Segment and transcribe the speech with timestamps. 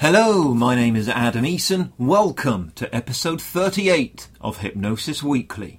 [0.00, 1.90] Hello, my name is Adam Eason.
[1.98, 5.74] Welcome to episode 38 of Hypnosis Weekly.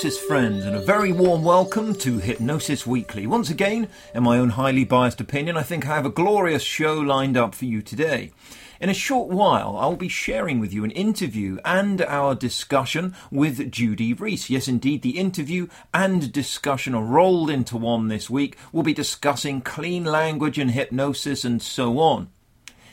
[0.00, 3.26] Hypnosis friends, and a very warm welcome to Hypnosis Weekly.
[3.26, 6.94] Once again, in my own highly biased opinion, I think I have a glorious show
[6.94, 8.32] lined up for you today.
[8.80, 13.70] In a short while, I'll be sharing with you an interview and our discussion with
[13.70, 14.48] Judy Rees.
[14.48, 18.56] Yes, indeed, the interview and discussion are rolled into one this week.
[18.72, 22.30] We'll be discussing clean language and hypnosis and so on.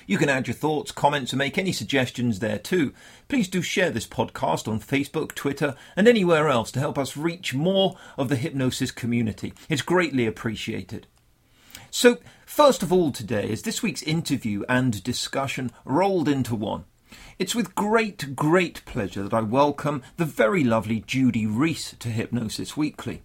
[0.06, 2.92] You can add your thoughts, comments, and make any suggestions there too.
[3.28, 7.54] Please do share this podcast on Facebook, Twitter, and anywhere else to help us reach
[7.54, 9.54] more of the hypnosis community.
[9.68, 11.06] It's greatly appreciated.
[11.90, 16.84] So, first of all, today is this week's interview and discussion rolled into one.
[17.38, 22.76] It's with great, great pleasure that I welcome the very lovely Judy Rees to Hypnosis
[22.76, 23.22] Weekly.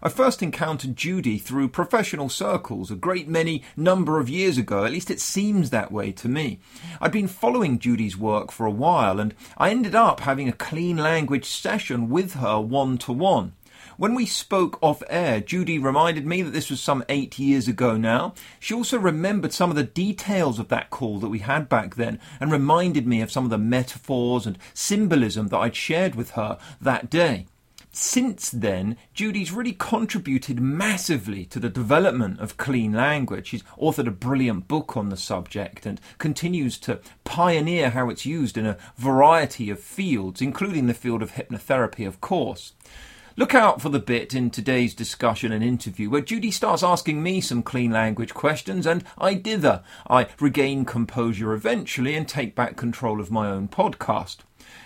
[0.00, 4.92] I first encountered Judy through professional circles a great many number of years ago, at
[4.92, 6.60] least it seems that way to me.
[7.00, 10.98] I'd been following Judy's work for a while and I ended up having a clean
[10.98, 13.54] language session with her one to one.
[13.96, 17.96] When we spoke off air, Judy reminded me that this was some eight years ago
[17.96, 18.34] now.
[18.58, 22.18] She also remembered some of the details of that call that we had back then
[22.40, 26.58] and reminded me of some of the metaphors and symbolism that I'd shared with her
[26.80, 27.46] that day.
[27.92, 33.46] Since then, Judy's really contributed massively to the development of clean language.
[33.46, 38.58] She's authored a brilliant book on the subject and continues to pioneer how it's used
[38.58, 42.72] in a variety of fields, including the field of hypnotherapy, of course.
[43.36, 47.40] Look out for the bit in today's discussion and interview where Judy starts asking me
[47.40, 49.82] some clean language questions and I dither.
[50.08, 54.38] I regain composure eventually and take back control of my own podcast.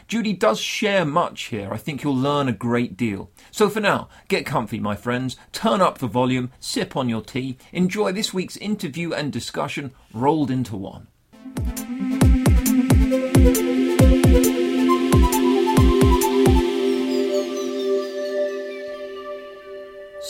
[0.07, 1.69] Judy does share much here.
[1.71, 3.31] I think you'll learn a great deal.
[3.51, 7.59] So for now, get comfy, my friends, turn up the volume, sip on your tea,
[7.73, 11.09] enjoy this week's interview and discussion rolled into one.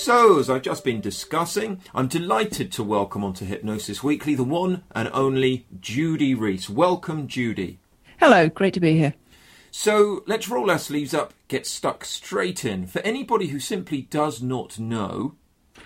[0.09, 4.83] So, as I've just been discussing, I'm delighted to welcome onto Hypnosis Weekly the one
[4.93, 6.71] and only Judy Rees.
[6.71, 7.79] Welcome, Judy.
[8.19, 9.13] Hello, great to be here.
[9.71, 12.87] So, let's roll our sleeves up, get stuck straight in.
[12.87, 15.35] For anybody who simply does not know,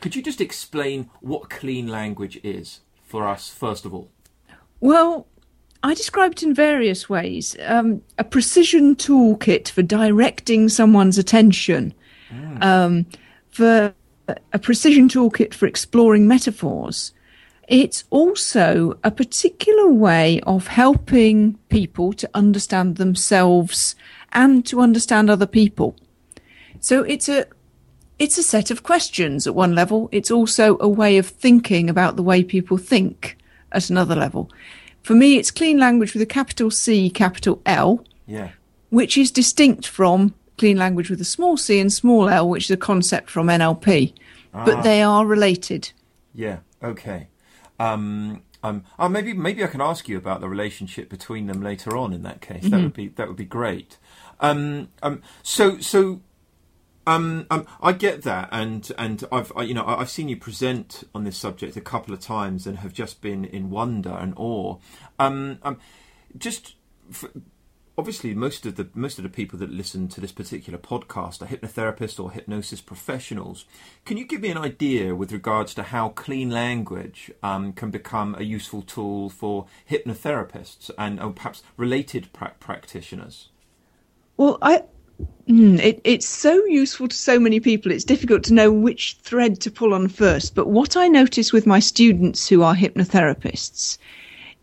[0.00, 4.08] could you just explain what clean language is for us, first of all?
[4.78, 5.26] Well,
[5.82, 7.56] I describe it in various ways.
[7.64, 11.92] Um, a precision toolkit for directing someone's attention,
[12.30, 12.62] mm.
[12.62, 13.06] um,
[13.50, 13.92] for
[14.28, 17.12] a precision toolkit for exploring metaphors.
[17.68, 23.94] It's also a particular way of helping people to understand themselves
[24.32, 25.96] and to understand other people.
[26.80, 27.46] So it's a
[28.18, 30.08] it's a set of questions at one level.
[30.12, 33.36] It's also a way of thinking about the way people think
[33.72, 34.50] at another level.
[35.02, 38.50] For me, it's clean language with a capital C, capital L, yeah.
[38.90, 42.70] which is distinct from clean language with a small c and small l, which is
[42.70, 44.12] a concept from NLP.
[44.54, 44.64] Ah.
[44.64, 45.92] But they are related.
[46.32, 47.26] Yeah, okay.
[47.80, 51.96] Um, um, oh, maybe maybe I can ask you about the relationship between them later
[51.96, 52.12] on.
[52.12, 52.70] In that case, mm-hmm.
[52.70, 53.98] that would be that would be great.
[54.38, 56.20] Um, um, so so
[57.06, 61.02] Um, um, I get that, and and I've I, you know I've seen you present
[61.14, 64.78] on this subject a couple of times and have just been in wonder and awe.
[65.18, 65.78] Um, um,
[66.38, 66.76] just
[67.10, 67.30] for,
[67.96, 71.46] obviously most of the most of the people that listen to this particular podcast are
[71.46, 73.64] hypnotherapists or hypnosis professionals.
[74.04, 78.34] Can you give me an idea with regards to how clean language um, can become
[78.38, 83.48] a useful tool for hypnotherapists and or perhaps related pra- practitioners?
[84.36, 84.84] Well, I
[85.46, 87.92] hmm, it, it's so useful to so many people.
[87.92, 90.54] It's difficult to know which thread to pull on first.
[90.54, 93.98] But what I notice with my students who are hypnotherapists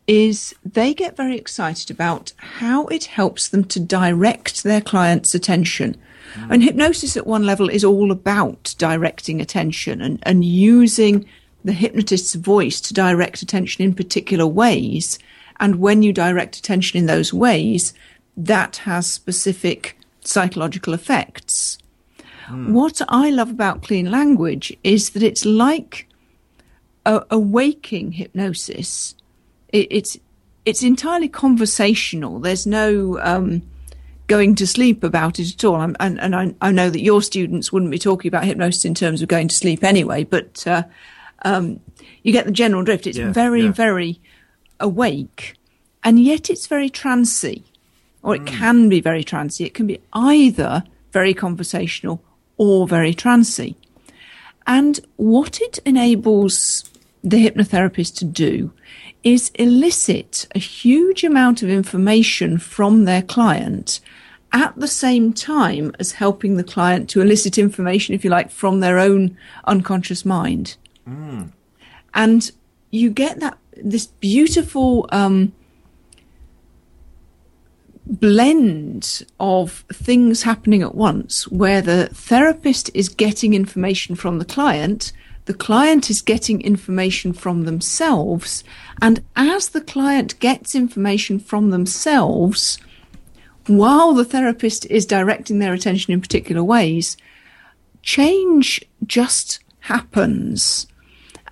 [0.10, 5.96] is they get very excited about how it helps them to direct their client's attention.
[6.34, 6.48] Mm.
[6.50, 11.30] And hypnosis at one level is all about directing attention and, and using
[11.64, 15.20] the hypnotist's voice to direct attention in particular ways.
[15.60, 17.94] And when you direct attention in those ways,
[18.36, 21.78] that has specific psychological effects.
[22.48, 22.72] Mm.
[22.72, 26.08] What I love about clean language is that it's like
[27.06, 29.14] a, a waking hypnosis
[29.70, 30.18] it, it's
[30.66, 32.40] it's entirely conversational.
[32.40, 33.64] There's no um,
[34.28, 35.76] going to sleep about it at all.
[35.76, 38.94] I'm, and, and I, I, know that your students wouldn't be talking about hypnosis in
[38.94, 40.84] terms of going to sleep anyway, but uh,
[41.44, 41.80] um,
[42.22, 43.08] you get the general drift.
[43.08, 43.72] It's yeah, very, yeah.
[43.72, 44.22] very
[44.80, 45.56] awake,
[46.04, 47.64] and yet it's very trancy,
[48.22, 48.48] or it mm.
[48.48, 49.66] can be very trancy.
[49.66, 52.22] It can be either very conversational
[52.58, 53.76] or very trancy.
[54.68, 56.90] And what it enables
[57.24, 58.72] the hypnotherapist to do
[59.24, 64.00] is elicit a huge amount of information from their client
[64.52, 68.80] at the same time as helping the client to elicit information, if you like, from
[68.80, 70.78] their own unconscious mind.
[71.08, 71.52] Mm.
[72.14, 72.52] And
[72.90, 75.54] you get that this beautiful um,
[78.06, 85.12] blend of things happening at once, where the therapist is getting information from the client
[85.50, 88.64] the client is getting information from themselves.
[89.02, 92.78] And as the client gets information from themselves,
[93.66, 97.18] while the therapist is directing their attention in particular ways,
[98.04, 100.86] change just happens.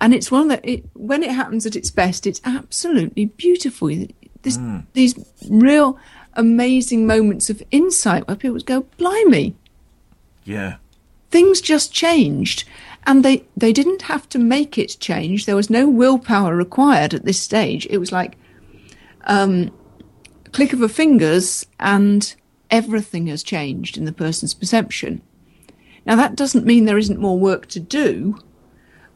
[0.00, 3.88] And it's one that it, when it happens at its best, it's absolutely beautiful.
[4.42, 4.86] This, mm.
[4.92, 5.18] These
[5.50, 5.98] real
[6.34, 9.56] amazing moments of insight where people go, blimey.
[10.44, 10.76] Yeah.
[11.30, 12.62] Things just changed.
[13.08, 15.46] And they, they didn't have to make it change.
[15.46, 17.86] There was no willpower required at this stage.
[17.88, 18.36] It was like
[19.24, 19.72] um,
[20.52, 22.34] click of a fingers and
[22.70, 25.22] everything has changed in the person's perception.
[26.04, 28.38] Now, that doesn't mean there isn't more work to do,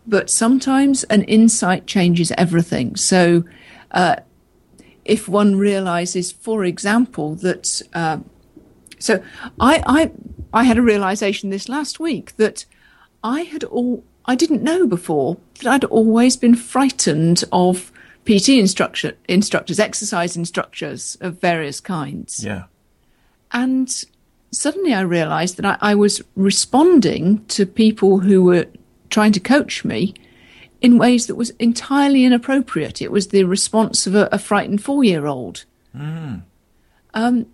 [0.07, 2.97] but sometimes an insight changes everything.
[2.97, 3.45] So,
[3.91, 4.17] uh,
[5.05, 8.21] if one realizes, for example, that, uh,
[8.99, 9.23] so
[9.61, 10.13] I, I,
[10.55, 12.65] I had a realization this last week that
[13.23, 17.93] I had all I didn't know before that I'd always been frightened of
[18.25, 22.45] PT instructor, instructors, exercise instructors of various kinds.
[22.45, 22.65] Yeah.
[23.51, 24.05] And
[24.53, 28.67] suddenly I realized that I, I, was responding to people who were
[29.11, 30.15] trying to coach me
[30.81, 33.03] in ways that was entirely inappropriate.
[33.03, 35.65] It was the response of a, a frightened four year old.
[35.97, 36.43] Mm.
[37.15, 37.47] Um,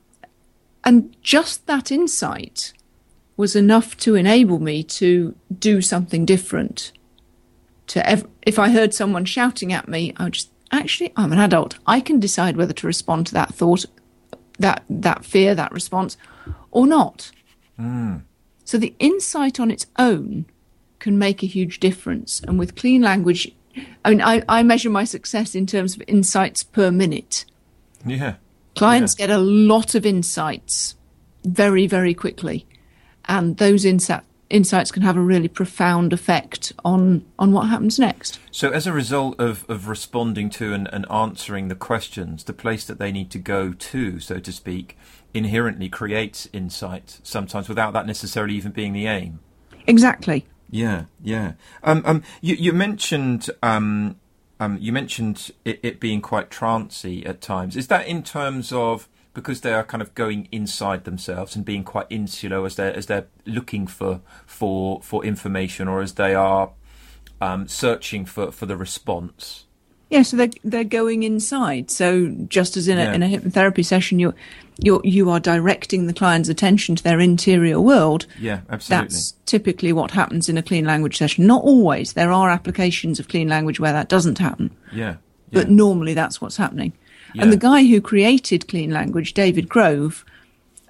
[0.85, 2.73] and just that insight
[3.39, 6.93] was enough to enable me to do something different.
[7.87, 11.39] To ev- if I heard someone shouting at me, I would just actually I'm an
[11.39, 11.79] adult.
[11.87, 13.87] I can decide whether to respond to that thought,
[14.59, 16.19] that that fear, that response,
[16.73, 17.31] or not.
[17.79, 18.23] Mm.
[18.65, 20.45] So the insight on its own
[20.99, 22.41] can make a huge difference.
[22.41, 23.51] And with clean language,
[24.05, 27.45] I mean, I, I measure my success in terms of insights per minute.
[28.05, 28.35] Yeah.
[28.75, 29.29] Clients yeah.
[29.29, 30.97] get a lot of insights
[31.45, 32.67] very, very quickly
[33.29, 38.41] and those insight, insights can have a really profound effect on on what happens next.
[38.51, 42.85] So, as a result of, of responding to and, and answering the questions, the place
[42.87, 44.97] that they need to go to, so to speak,
[45.35, 47.21] inherently creates insight.
[47.23, 49.41] Sometimes without that necessarily even being the aim.
[49.87, 50.47] Exactly.
[50.71, 51.53] Yeah, yeah.
[51.83, 54.17] Um, um, you, you mentioned um,
[54.61, 57.77] um, you mentioned it, it being quite trancy at times.
[57.77, 59.09] Is that in terms of
[59.39, 63.07] because they are kind of going inside themselves and being quite insular as they're as
[63.07, 66.73] they're looking for for for information or as they are
[67.41, 69.65] um, searching for for the response.
[70.11, 71.89] Yeah, so they're they're going inside.
[71.89, 73.13] So just as in a yeah.
[73.13, 74.35] in a hypnotherapy session, you
[74.83, 78.27] you you are directing the client's attention to their interior world.
[78.41, 79.09] Yeah, absolutely.
[79.09, 81.47] That's typically what happens in a clean language session.
[81.47, 82.15] Not always.
[82.15, 84.75] There are applications of clean language where that doesn't happen.
[84.93, 85.05] Yeah.
[85.07, 85.17] yeah.
[85.53, 86.93] But normally that's what's happening.
[87.35, 87.43] Yeah.
[87.43, 90.25] And the guy who created Clean Language, David Grove,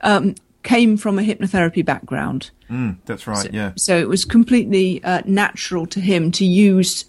[0.03, 2.51] um, came from a hypnotherapy background.
[2.71, 3.47] Mm, that's right.
[3.47, 3.73] So, yeah.
[3.77, 7.07] So it was completely uh, natural to him to use.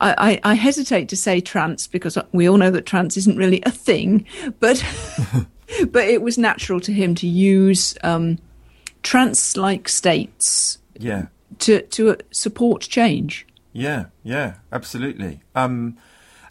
[0.00, 3.62] I, I, I, hesitate to say trance because we all know that trance isn't really
[3.64, 4.26] a thing,
[4.60, 4.84] but
[5.90, 8.38] but it was natural to him to use um,
[9.02, 10.78] trance-like states.
[10.98, 11.26] Yeah.
[11.60, 13.46] To to uh, support change.
[13.72, 14.06] Yeah.
[14.22, 14.56] Yeah.
[14.72, 15.42] Absolutely.
[15.54, 15.96] Um,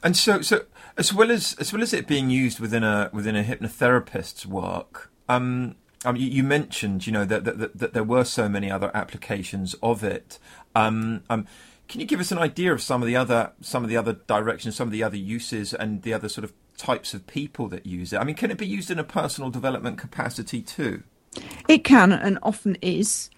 [0.03, 0.65] and so so
[0.97, 5.11] as well as as well as it being used within a within a hypnotherapist's work.
[5.27, 5.75] Um,
[6.05, 9.73] um, you, you, mentioned, you know, that, that, that, there were so many other applications
[9.81, 10.37] of it.
[10.75, 11.47] Um, um,
[11.87, 14.13] can you give us an idea of some of the other some of the other
[14.13, 17.85] directions, some of the other uses, and the other sort of types of people that
[17.85, 18.17] use it?
[18.17, 21.03] I mean, can it be used in a personal development capacity too?
[21.67, 23.29] It can, and often is.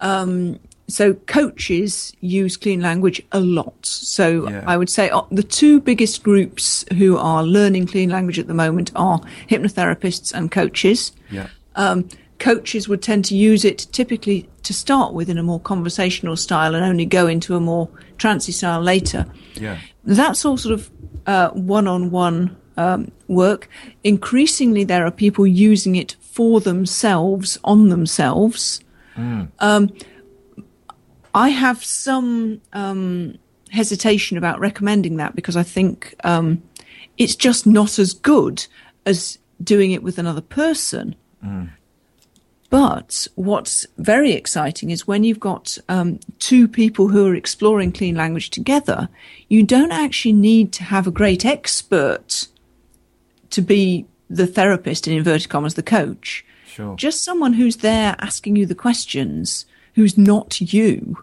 [0.00, 3.74] Um, so coaches use clean language a lot.
[3.84, 4.64] So yeah.
[4.66, 8.54] I would say uh, the two biggest groups who are learning clean language at the
[8.54, 11.12] moment are hypnotherapists and coaches.
[11.30, 11.48] Yeah.
[11.74, 16.36] Um, coaches would tend to use it typically to start with in a more conversational
[16.36, 17.88] style and only go into a more
[18.18, 19.26] trancy style later.
[19.54, 19.78] Yeah.
[20.04, 20.90] That's all sort of
[21.26, 23.68] uh, one-on-one um, work.
[24.04, 28.80] Increasingly, there are people using it for themselves, on themselves.
[29.16, 29.48] Mm.
[29.58, 29.90] Um,
[31.36, 33.38] I have some um,
[33.70, 36.62] hesitation about recommending that because I think um,
[37.18, 38.66] it's just not as good
[39.04, 41.14] as doing it with another person.
[41.44, 41.70] Mm.
[42.70, 48.16] But what's very exciting is when you've got um, two people who are exploring clean
[48.16, 49.10] language together,
[49.48, 52.48] you don't actually need to have a great expert
[53.50, 56.46] to be the therapist, in inverted commas, the coach.
[56.66, 56.96] Sure.
[56.96, 61.16] Just someone who's there asking you the questions, who's not you,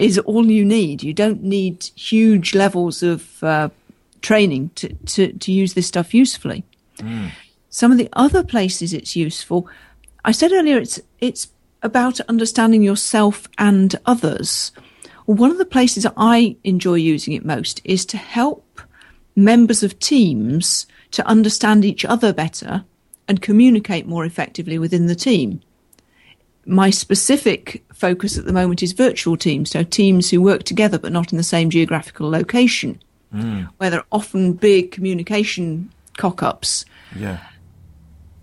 [0.00, 1.02] is all you need.
[1.02, 3.68] You don't need huge levels of uh,
[4.22, 6.64] training to, to, to use this stuff usefully.
[6.98, 7.30] Mm.
[7.68, 9.68] Some of the other places it's useful,
[10.24, 11.48] I said earlier, it's it's
[11.82, 14.72] about understanding yourself and others.
[15.26, 18.82] One of the places I enjoy using it most is to help
[19.36, 22.84] members of teams to understand each other better
[23.28, 25.62] and communicate more effectively within the team.
[26.70, 31.12] My specific focus at the moment is virtual teams, so teams who work together but
[31.12, 33.00] not in the same geographical location,
[33.34, 33.68] mm.
[33.78, 36.84] where there are often big communication cock ups.
[37.16, 37.40] Yeah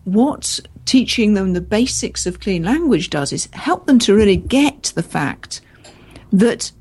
[0.07, 4.93] what teaching them the basics of clean language does is help them to really get
[4.96, 5.60] the fact
[6.31, 6.72] that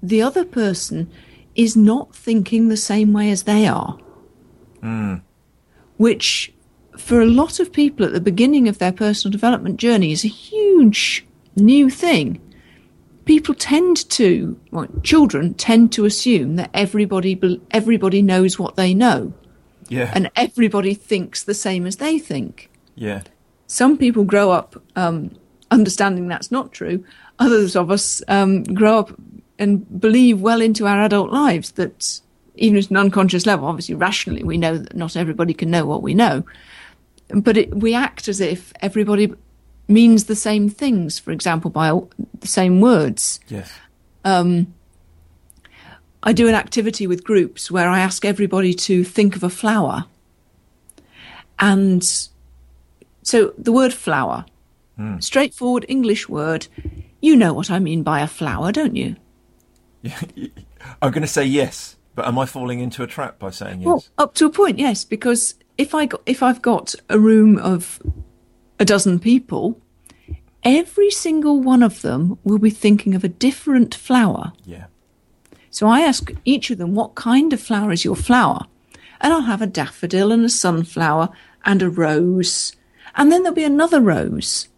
[0.00, 1.10] the other person
[1.56, 3.98] is not thinking the same way as they are.
[4.80, 5.22] Mm.
[5.96, 6.52] Which,
[6.98, 10.28] for a lot of people at the beginning of their personal development journey, is a
[10.28, 11.26] huge
[11.56, 12.40] new thing.
[13.24, 19.32] People tend to, well, children tend to assume that everybody everybody knows what they know.
[19.88, 20.12] Yeah.
[20.14, 22.70] And everybody thinks the same as they think.
[22.94, 23.22] Yeah.
[23.66, 25.30] Some people grow up um,
[25.70, 27.04] understanding that's not true.
[27.38, 29.18] Others of us um, grow up
[29.58, 32.20] and believe well into our adult lives that
[32.54, 36.02] even at an unconscious level, obviously rationally, we know that not everybody can know what
[36.02, 36.44] we know.
[37.28, 39.32] But it, we act as if everybody
[39.88, 41.98] means the same things, for example, by
[42.40, 43.40] the same words.
[43.48, 43.72] Yes.
[44.24, 44.74] Um,
[46.22, 50.04] I do an activity with groups where I ask everybody to think of a flower.
[51.58, 52.04] And
[53.22, 54.44] so the word flower,
[54.98, 55.22] mm.
[55.22, 56.66] straightforward English word.
[57.20, 59.16] You know what I mean by a flower, don't you?
[61.02, 63.86] I'm going to say yes, but am I falling into a trap by saying yes?
[63.86, 65.04] Well, up to a point, yes.
[65.04, 68.02] Because if I got, if I've got a room of
[68.78, 69.80] a dozen people,
[70.64, 74.52] every single one of them will be thinking of a different flower.
[74.64, 74.86] Yeah.
[75.70, 78.66] So I ask each of them, what kind of flower is your flower?
[79.20, 81.28] And I'll have a daffodil and a sunflower
[81.64, 82.72] and a rose.
[83.14, 84.68] And then there'll be another rose.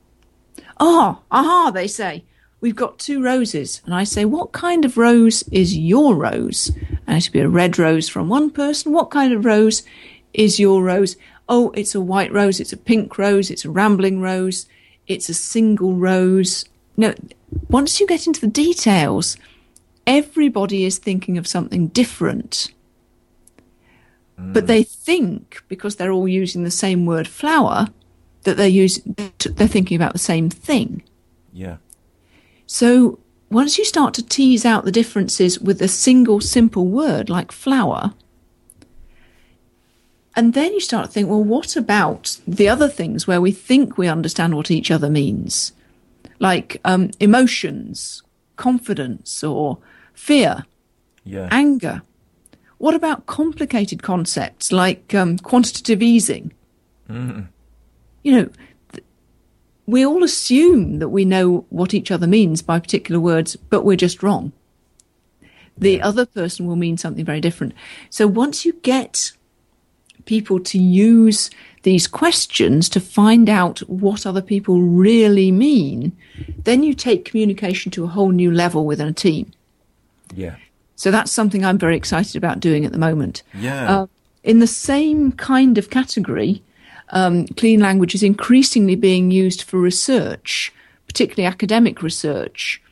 [0.78, 2.24] Ah, aha, they say.
[2.60, 3.80] We've got two roses.
[3.84, 6.72] And I say, what kind of rose is your rose?
[7.06, 8.92] And it'll be a red rose from one person.
[8.92, 9.82] What kind of rose
[10.32, 11.16] is your rose?
[11.48, 12.60] Oh, it's a white rose.
[12.60, 13.50] It's a pink rose.
[13.50, 14.66] It's a rambling rose.
[15.06, 16.64] It's a single rose.
[16.96, 17.14] No,
[17.68, 19.36] once you get into the details,
[20.06, 22.72] everybody is thinking of something different.
[24.38, 24.52] Mm.
[24.52, 27.88] But they think, because they're all using the same word flower,
[28.42, 31.02] that they're using, they're thinking about the same thing.
[31.52, 31.76] Yeah.
[32.66, 33.18] So
[33.50, 38.14] once you start to tease out the differences with a single simple word like flower,
[40.36, 43.98] and then you start to think, well, what about the other things where we think
[43.98, 45.72] we understand what each other means?
[46.38, 48.22] Like um, emotions,
[48.56, 49.78] confidence, or
[50.14, 50.64] fear,
[51.24, 51.48] yeah.
[51.50, 52.02] anger.
[52.78, 56.52] What about complicated concepts like um, quantitative easing?
[57.08, 57.48] Mm.
[58.22, 58.48] You know,
[58.92, 59.04] th-
[59.86, 63.96] we all assume that we know what each other means by particular words, but we're
[63.96, 64.52] just wrong.
[65.76, 66.06] The yeah.
[66.06, 67.74] other person will mean something very different.
[68.08, 69.32] So once you get
[70.26, 71.50] people to use
[71.82, 76.12] these questions to find out what other people really mean,
[76.64, 79.50] then you take communication to a whole new level within a team.
[80.34, 80.56] Yeah.
[80.96, 83.42] So that's something I'm very excited about doing at the moment.
[83.54, 84.00] Yeah.
[84.00, 84.06] Uh,
[84.44, 86.62] in the same kind of category,
[87.10, 90.72] um, clean language is increasingly being used for research,
[91.06, 92.82] particularly academic research,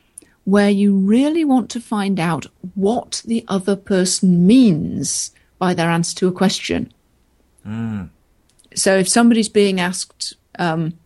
[0.43, 6.15] where you really want to find out what the other person means by their answer
[6.15, 6.91] to a question.
[7.65, 8.09] Mm.
[8.75, 10.97] So if somebody's being asked um,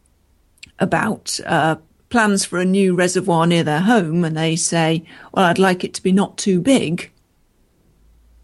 [0.80, 1.78] about uh,
[2.10, 5.94] plans for a new reservoir near their home and they say, well, I'd like it
[5.96, 7.12] to be not too big,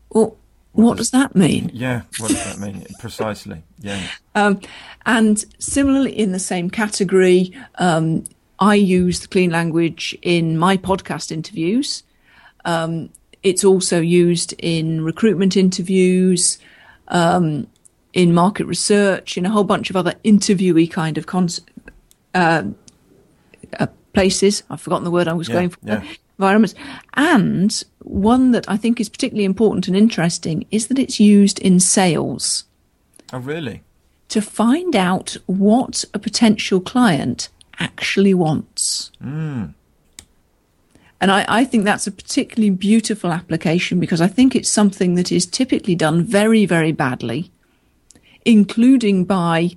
[0.09, 0.37] well,
[0.71, 1.69] what, what does, does, that mean?
[1.73, 2.85] Yeah, what does that mean?
[2.99, 4.01] Precisely, yeah.
[4.35, 4.61] Um,
[5.05, 8.23] and similarly, in the same category, um,
[8.59, 12.03] I use the clean language in my podcast interviews.
[12.65, 13.09] Um,
[13.41, 16.59] it's also used in recruitment interviews.
[17.07, 17.67] Um,
[18.13, 21.25] in market research, in a whole bunch of other interviewee kind of
[22.33, 22.63] uh,
[23.79, 24.63] uh, places.
[24.69, 25.79] I've forgotten the word I was yeah, going for.
[25.83, 26.03] Yeah.
[26.37, 26.73] Environments.
[27.15, 31.79] And one that I think is particularly important and interesting is that it's used in
[31.79, 32.63] sales.
[33.33, 33.83] Oh, really?
[34.29, 37.49] To find out what a potential client
[37.79, 39.11] actually wants.
[39.21, 39.73] Mm.
[41.21, 45.31] And I, I, think that's a particularly beautiful application because I think it's something that
[45.33, 47.51] is typically done very, very badly
[48.49, 49.69] including by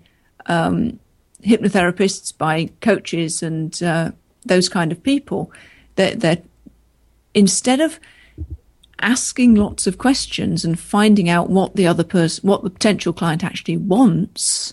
[0.46, 0.98] um,
[1.44, 4.10] hypnotherapists, by coaches, and uh,
[4.46, 5.52] those kind of people.
[5.96, 6.44] That that
[7.34, 8.00] instead of
[9.00, 13.44] asking lots of questions and finding out what the other person, what the potential client
[13.44, 14.72] actually wants,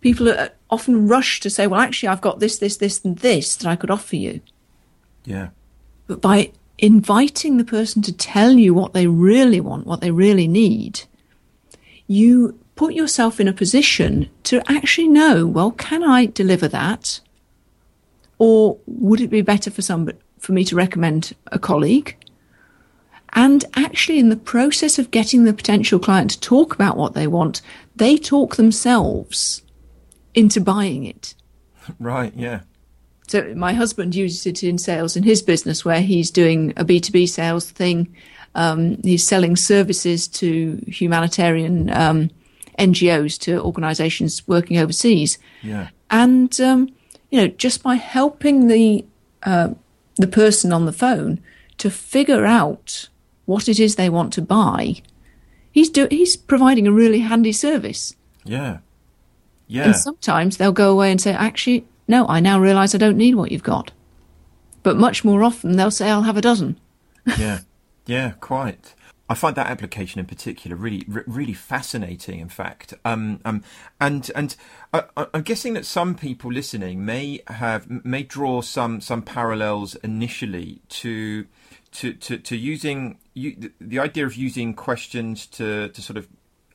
[0.00, 3.56] people are often rush to say, "Well, actually, I've got this, this, this, and this
[3.56, 4.40] that I could offer you."
[5.24, 5.48] Yeah.
[6.06, 10.46] But by inviting the person to tell you what they really want, what they really
[10.46, 11.02] need,
[12.06, 17.20] you put yourself in a position to actually know, well, can I deliver that?
[18.38, 22.16] Or would it be better for somebody, for me to recommend a colleague?
[23.34, 27.26] And actually, in the process of getting the potential client to talk about what they
[27.26, 27.60] want,
[27.96, 29.60] they talk themselves
[30.32, 31.34] into buying it.
[31.98, 32.60] Right, yeah.
[33.26, 37.28] So my husband uses it in sales in his business where he's doing a B2B
[37.28, 38.16] sales thing.
[38.54, 42.30] Um, he's selling services to humanitarian um,
[42.80, 45.38] NGOs to organisations working overseas.
[45.62, 45.88] Yeah.
[46.10, 46.88] And um,
[47.30, 49.04] you know, just by helping the
[49.42, 49.70] uh,
[50.16, 51.40] the person on the phone
[51.78, 53.08] to figure out
[53.46, 55.02] what it is they want to buy,
[55.72, 58.14] he's do he's providing a really handy service.
[58.44, 58.78] Yeah.
[59.66, 59.84] Yeah.
[59.84, 63.36] And sometimes they'll go away and say, actually, no, I now realise I don't need
[63.36, 63.92] what you've got.
[64.82, 66.78] But much more often they'll say, I'll have a dozen.
[67.38, 67.60] yeah.
[68.06, 68.94] Yeah, quite.
[69.30, 72.40] I find that application in particular really, really fascinating.
[72.40, 73.62] In fact, um, um,
[74.00, 74.56] and and
[74.92, 80.82] I, am guessing that some people listening may have may draw some some parallels initially
[80.88, 81.46] to
[81.92, 86.26] to to, to using you, the idea of using questions to to sort of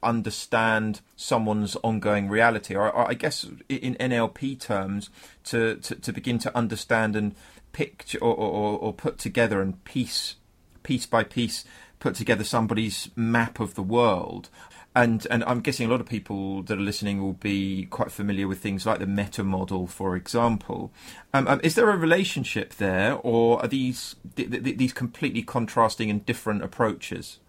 [0.02, 5.10] understand someone's ongoing reality, or, or I guess in NLP terms,
[5.46, 7.36] to, to, to begin to understand and
[7.74, 10.36] picture or, or, or put together and piece
[10.84, 11.66] piece by piece
[12.00, 14.50] put together somebody's map of the world.
[14.98, 18.48] And and I'm guessing a lot of people that are listening will be quite familiar
[18.48, 20.92] with things like the meta model, for example.
[21.34, 26.10] Um, um, is there a relationship there, or are these th- th- these completely contrasting
[26.10, 27.40] and different approaches?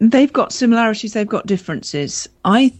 [0.00, 1.12] They've got similarities.
[1.12, 2.28] They've got differences.
[2.44, 2.74] I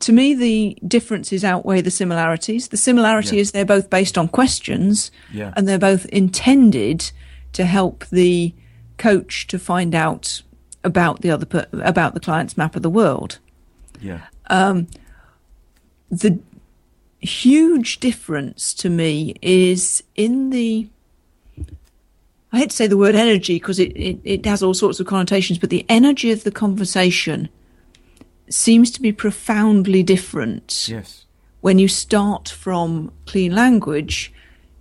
[0.00, 2.68] to me, the differences outweigh the similarities.
[2.68, 3.42] The similarity yeah.
[3.42, 5.52] is they're both based on questions, yeah.
[5.56, 7.10] and they're both intended
[7.52, 8.54] to help the
[8.96, 10.42] coach to find out
[10.84, 13.38] about the other per- about the client's map of the world.
[14.00, 14.22] Yeah.
[14.48, 14.86] Um,
[16.10, 16.38] the
[17.20, 20.88] huge difference to me is in the
[22.52, 25.06] I hate to say the word energy because it, it, it has all sorts of
[25.06, 27.48] connotations, but the energy of the conversation
[28.48, 30.88] seems to be profoundly different.
[30.88, 31.26] Yes.
[31.60, 34.32] When you start from clean language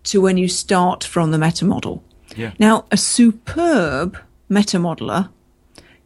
[0.03, 2.03] to when you start from the meta model.
[2.35, 2.51] Yeah.
[2.59, 4.17] Now, a superb
[4.49, 5.29] meta modeler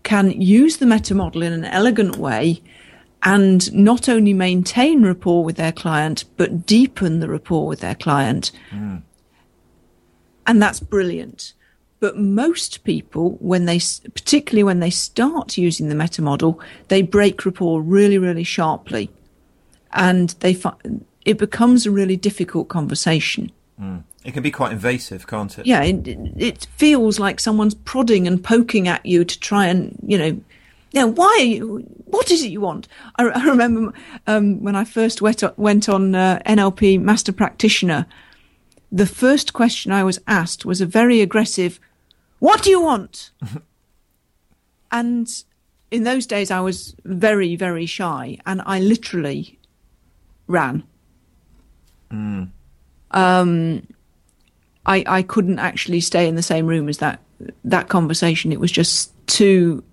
[0.03, 2.61] can use the meta model in an elegant way
[3.23, 8.51] and not only maintain rapport with their client, but deepen the rapport with their client.
[8.71, 9.01] Mm.
[10.47, 11.53] And that's brilliant.
[11.99, 13.79] But most people, when they,
[14.13, 19.09] particularly when they start using the meta model, they break rapport really, really sharply.
[19.91, 20.57] And they,
[21.25, 23.51] it becomes a really difficult conversation.
[23.79, 24.03] Mm.
[24.25, 25.65] It can be quite invasive, can't it?
[25.65, 30.17] Yeah, it, it, feels like someone's prodding and poking at you to try and, you
[30.17, 30.41] know,
[30.91, 32.87] yeah, why are you, what is it you want?
[33.15, 33.93] I, I remember
[34.27, 38.07] um, when I first went, went on uh, NLP Master Practitioner,
[38.91, 41.79] the first question I was asked was a very aggressive,
[42.39, 43.31] what do you want?
[44.91, 45.43] and
[45.91, 49.59] in those days, I was very, very shy, and I literally
[50.47, 50.83] ran.
[52.11, 52.49] Mm.
[53.11, 53.87] Um,
[54.85, 57.21] I I couldn't actually stay in the same room as that
[57.63, 58.51] that conversation.
[58.51, 59.83] It was just too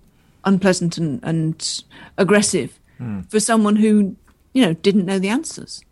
[0.45, 1.83] unpleasant and, and
[2.17, 3.29] aggressive mm.
[3.29, 4.15] for someone who
[4.53, 5.83] you know didn't know the answers.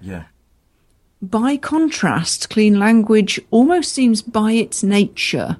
[0.00, 0.24] Yeah.
[1.20, 5.56] By contrast, clean language almost seems by its nature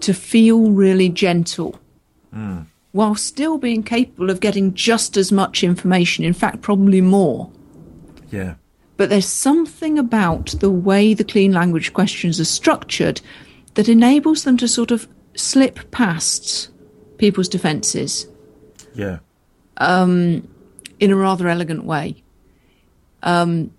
[0.00, 1.80] to feel really gentle.
[2.34, 2.66] Mm
[2.96, 7.50] while still being capable of getting just as much information, in fact, probably more.
[8.30, 8.54] Yeah.
[8.96, 13.20] But there's something about the way the clean language questions are structured
[13.74, 16.70] that enables them to sort of slip past
[17.18, 18.26] people's defences.
[18.94, 19.18] Yeah.
[19.76, 20.48] Um,
[20.98, 22.22] in a rather elegant way.
[23.22, 23.72] Um,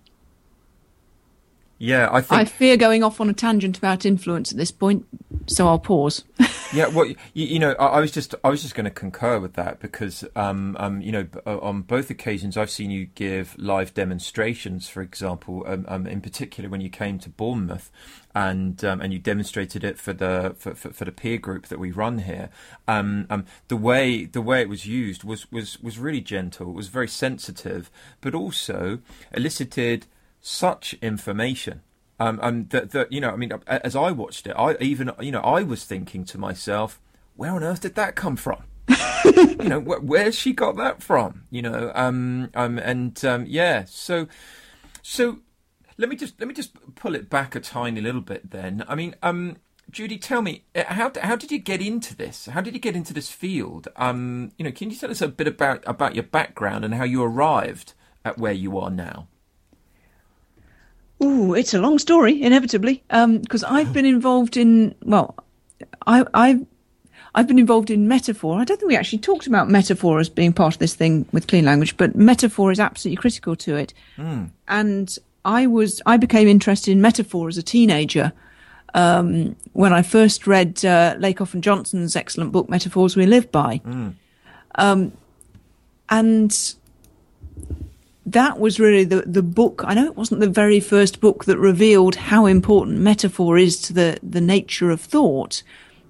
[1.78, 5.06] yeah, I think I fear going off on a tangent about influence at this point,
[5.46, 6.24] so I'll pause.
[6.72, 9.40] yeah, well, you, you know, I, I, was just I was just going to concur
[9.40, 13.56] with that because, um, um, you know, uh, on both occasions I've seen you give
[13.58, 14.88] live demonstrations.
[14.88, 17.90] For example, um, um, in particular when you came to Bournemouth,
[18.34, 21.78] and um, and you demonstrated it for the for, for, for, the peer group that
[21.78, 22.50] we run here.
[22.86, 26.70] Um, um, the way the way it was used was was was really gentle.
[26.70, 29.00] It was very sensitive, but also
[29.32, 30.06] elicited
[30.40, 31.82] such information.
[32.20, 35.30] Um, um, that, that you know, I mean, as I watched it, I even you
[35.30, 37.00] know, I was thinking to myself,
[37.36, 38.64] where on earth did that come from?
[39.24, 41.44] you know, wh- where's she got that from?
[41.50, 44.26] You know, um, um, and um, yeah, so,
[45.02, 45.38] so
[45.96, 48.50] let me just let me just pull it back a tiny little bit.
[48.50, 49.56] Then, I mean, um,
[49.90, 52.46] Judy, tell me uh, how how did you get into this?
[52.46, 53.88] How did you get into this field?
[53.96, 57.04] Um, you know, can you tell us a bit about about your background and how
[57.04, 59.28] you arrived at where you are now?
[61.22, 65.34] Ooh, it's a long story, inevitably, because um, I've been involved in well,
[66.06, 66.64] I, I've
[67.34, 68.58] I've been involved in metaphor.
[68.58, 71.46] I don't think we actually talked about metaphor as being part of this thing with
[71.46, 73.92] clean language, but metaphor is absolutely critical to it.
[74.16, 74.50] Mm.
[74.68, 78.32] And I was I became interested in metaphor as a teenager
[78.94, 83.80] um, when I first read uh, Lakoff and Johnson's excellent book Metaphors We Live By.
[83.84, 84.14] Mm.
[84.76, 85.12] Um,
[86.08, 86.74] and
[88.32, 89.82] that was really the, the book.
[89.84, 93.92] I know it wasn't the very first book that revealed how important metaphor is to
[93.92, 95.62] the, the nature of thought,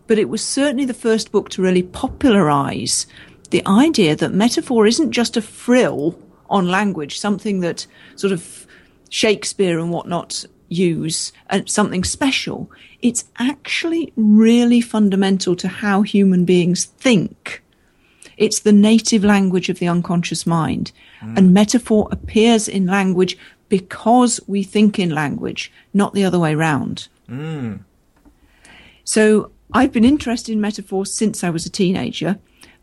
[0.07, 3.07] but it was certainly the first book to really popularize
[3.51, 6.19] the idea that metaphor isn't just a frill
[6.51, 8.67] on language, something that sort of
[9.11, 12.71] Shakespeare and whatnot use, and uh, something special.
[13.01, 17.63] It's actually really fundamental to how human beings think.
[18.39, 20.93] It's the native language of the unconscious mind.
[21.21, 21.37] Mm.
[21.37, 23.37] And metaphor appears in language
[23.69, 27.09] because we think in language, not the other way round.
[27.29, 27.81] Mm.
[29.05, 32.39] So I've been interested in metaphor since I was a teenager,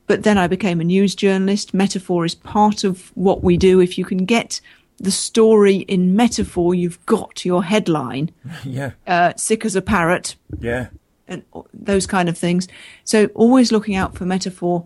[0.07, 1.73] but then I became a news journalist.
[1.73, 3.79] Metaphor is part of what we do.
[3.79, 4.61] If you can get
[4.97, 8.31] the story in metaphor, you've got your headline.
[8.63, 8.91] Yeah.
[9.07, 10.35] Uh, sick as a parrot.
[10.59, 10.87] Yeah.
[11.27, 12.67] And those kind of things.
[13.03, 14.85] So always looking out for metaphor.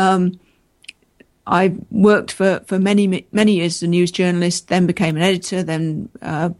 [0.00, 0.40] Um,
[1.46, 5.62] I worked for, for many many years as a news journalist, then became an editor,
[5.62, 6.50] then uh,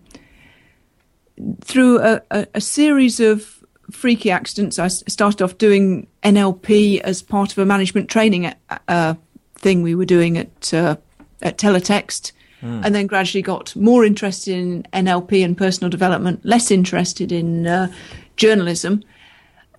[1.62, 7.52] through a, a, a, series of freaky accidents, I started off doing NLP as part
[7.52, 8.52] of a management training
[8.88, 9.14] uh,
[9.54, 10.96] thing we were doing at uh,
[11.40, 12.84] at Teletext, mm.
[12.84, 17.90] and then gradually got more interested in NLP and personal development, less interested in uh,
[18.36, 19.02] journalism,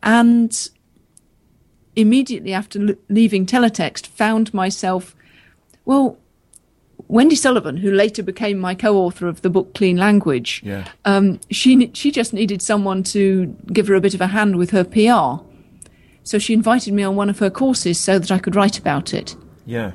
[0.01, 0.69] and
[1.95, 5.15] immediately after leaving teletext found myself
[5.85, 6.17] well
[7.11, 10.87] Wendy Sullivan, who later became my co-author of the book Clean Language, yeah.
[11.03, 14.69] um, she she just needed someone to give her a bit of a hand with
[14.69, 15.43] her PR,
[16.23, 19.13] so she invited me on one of her courses so that I could write about
[19.13, 19.35] it.
[19.65, 19.91] Yeah,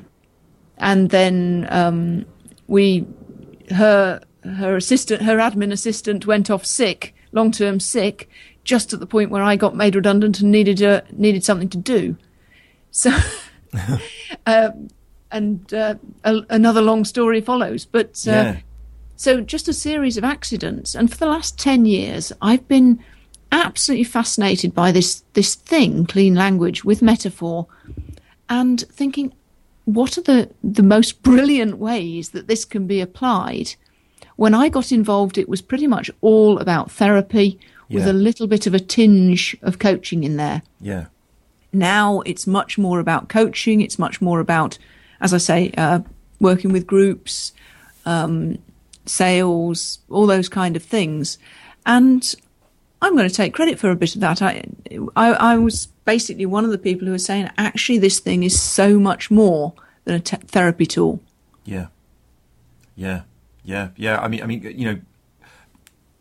[0.77, 2.25] and then um,
[2.67, 3.07] we,
[3.71, 8.29] her her assistant, her admin assistant, went off sick, long term sick,
[8.67, 11.77] just at the point where I got made redundant and needed a, needed something to
[11.77, 12.17] do.
[12.91, 13.11] So,
[14.45, 14.71] uh,
[15.31, 17.85] and uh, a, another long story follows.
[17.85, 18.57] But uh, yeah.
[19.15, 20.93] so, just a series of accidents.
[20.93, 23.03] And for the last ten years, I've been
[23.51, 27.67] absolutely fascinated by this this thing, clean language with metaphor,
[28.49, 29.33] and thinking,
[29.85, 33.75] what are the the most brilliant ways that this can be applied?
[34.35, 38.11] when I got involved, it was pretty much all about therapy with Yeah.
[38.11, 40.61] a little bit of a tinge of coaching in there.
[40.81, 41.05] Yeah.
[41.73, 43.81] Now it's much more about coaching.
[43.81, 44.77] It's much more about,
[45.21, 45.99] as I say, uh,
[46.39, 47.53] working with groups,
[48.05, 48.57] um,
[49.05, 51.37] sales, all those kind of things.
[51.85, 52.33] And
[53.01, 54.41] I'm going to take credit for a bit of that.
[54.41, 54.63] I,
[55.15, 58.59] I, I was basically one of the people who was saying, actually, this thing is
[58.59, 59.73] so much more
[60.05, 61.21] than a te- therapy tool.
[61.65, 61.87] Yeah,
[62.95, 63.21] yeah,
[63.63, 64.19] yeah, yeah.
[64.19, 64.99] I mean, I mean, you know,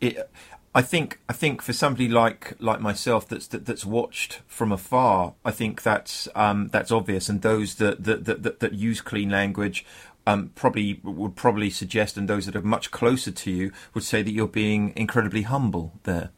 [0.00, 0.31] it.
[0.76, 5.32] I think, I think for somebody like like myself that's that, that's watched from afar,
[5.42, 9.86] I think that's um, that's obvious, and those that that that, that, use clean language.
[10.28, 14.22] Um, probably would probably suggest, and those that are much closer to you would say
[14.22, 16.30] that you're being incredibly humble there.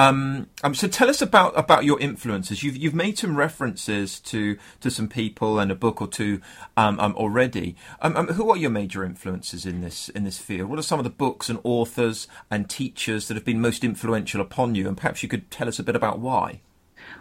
[0.00, 2.62] Um, um, so tell us about about your influences.
[2.62, 6.40] You've you've made some references to to some people and a book or two
[6.76, 7.76] um, um, already.
[8.00, 10.70] Um, um, who are your major influences in this in this field?
[10.70, 14.40] What are some of the books and authors and teachers that have been most influential
[14.40, 14.88] upon you?
[14.88, 16.60] And perhaps you could tell us a bit about why.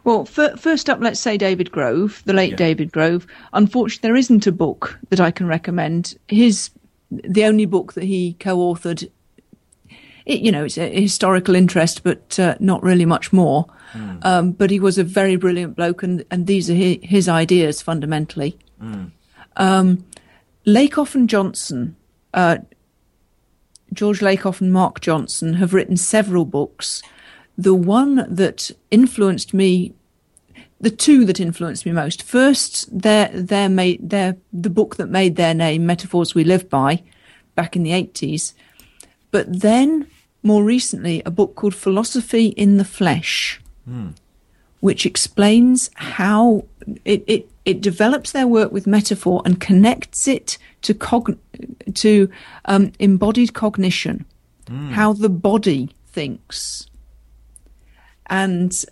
[0.05, 2.57] Well, fir- first up, let's say David Grove, the late Yeah.
[2.57, 3.27] David Grove.
[3.51, 6.17] Unfortunately, there isn't a book that I can recommend.
[6.29, 6.69] His
[7.11, 9.09] the only book that he co-authored.
[10.29, 13.65] It, you know, it's a historical interest, but uh, not really much more.
[14.21, 17.81] Um, but he was a very brilliant bloke, and, and these are his, his ideas
[17.81, 18.55] fundamentally.
[19.57, 20.05] Um,
[20.65, 21.95] Lakoff and Johnson,
[22.35, 22.57] uh,
[23.91, 27.01] George Lakoff and Mark Johnson have written several books.
[27.57, 29.93] The one that influenced me,
[30.79, 32.21] the two that influenced me most.
[32.21, 37.01] First, their their made their the book that made their name, Metaphors We Live By,
[37.55, 38.53] back in the eighties.
[39.31, 40.07] But then,
[40.43, 43.59] more recently, a book called Philosophy in the Flesh,
[44.79, 46.65] which explains how
[47.05, 51.37] it, it it develops their work with metaphor and connects it to cogn-
[51.95, 52.29] to
[52.65, 54.25] um, embodied cognition,
[54.91, 56.87] how the body thinks,
[58.27, 58.85] and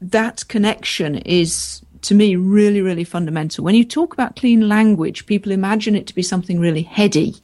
[0.00, 3.64] that connection is to me really really fundamental.
[3.64, 7.34] When you talk about clean language, people imagine it to be something really heady,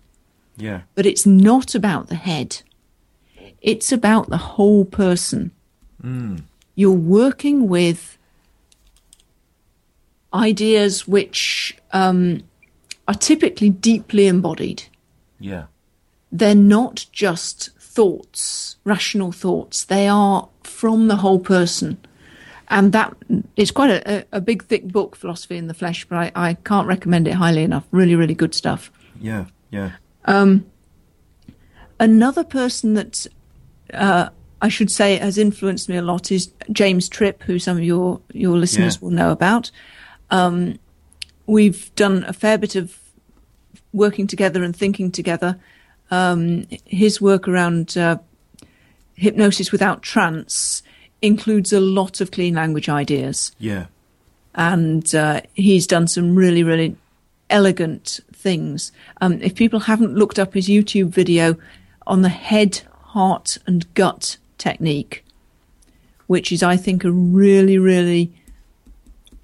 [0.57, 2.63] Yeah, but it's not about the head.
[3.61, 5.53] It's about the whole person.
[6.75, 8.19] You're working with
[10.35, 12.43] ideas which um,
[13.09, 14.85] are typically deeply embodied.
[15.39, 15.65] yeah,
[16.33, 19.85] They're not just thoughts, rational thoughts.
[19.85, 21.99] They are from the whole person.
[22.69, 23.15] And that
[23.57, 26.55] it's quite a, a, a big, thick book, Philosophy in the Flesh, but I, I
[26.55, 27.85] can't recommend it highly enough.
[27.93, 28.91] Really, really good stuff.
[29.21, 29.93] yeah, yeah.
[32.01, 33.27] Another person that
[33.93, 34.29] uh,
[34.61, 38.21] I should say has influenced me a lot is James Tripp, who some of your
[38.33, 39.01] your listeners Yeah.
[39.03, 39.71] will know about.
[40.31, 40.79] Um,
[41.47, 42.99] we've done a fair bit of
[43.93, 45.59] working together and thinking together.
[46.11, 48.19] Um, his work around uh,
[49.15, 50.83] hypnosis without trance
[51.23, 53.87] includes a lot of clean language ideas Yeah,
[54.55, 56.97] and uh, he's done some really, really
[57.55, 58.91] elegant things.
[59.21, 61.57] Um, if people haven't looked up his YouTube video
[62.05, 62.83] on the head,
[63.15, 65.25] heart, and gut technique,
[66.27, 68.33] which is, I think, a really, really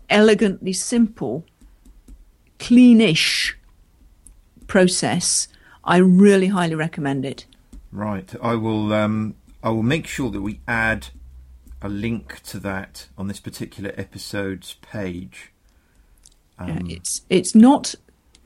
[0.09, 1.45] elegantly simple,
[2.59, 3.55] cleanish
[4.67, 5.47] process,
[5.85, 7.47] I really highly recommend it.
[7.93, 8.35] right.
[8.43, 8.93] I will.
[8.93, 11.09] Um, I will make sure that we add
[11.83, 15.50] a link to that on this particular episode's page.
[16.67, 17.95] Yeah, um, it's it's not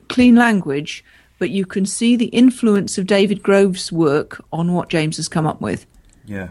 [0.07, 1.03] clean language,
[1.39, 5.45] but you can see the influence of David Grove's work on what James has come
[5.45, 5.85] up with,
[6.25, 6.49] Yeah,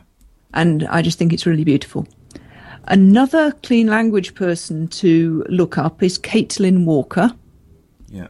[0.52, 2.06] and I just think it's really beautiful.
[2.86, 7.34] Another clean language person to look up is Caitlin Walker,
[8.08, 8.28] yeah,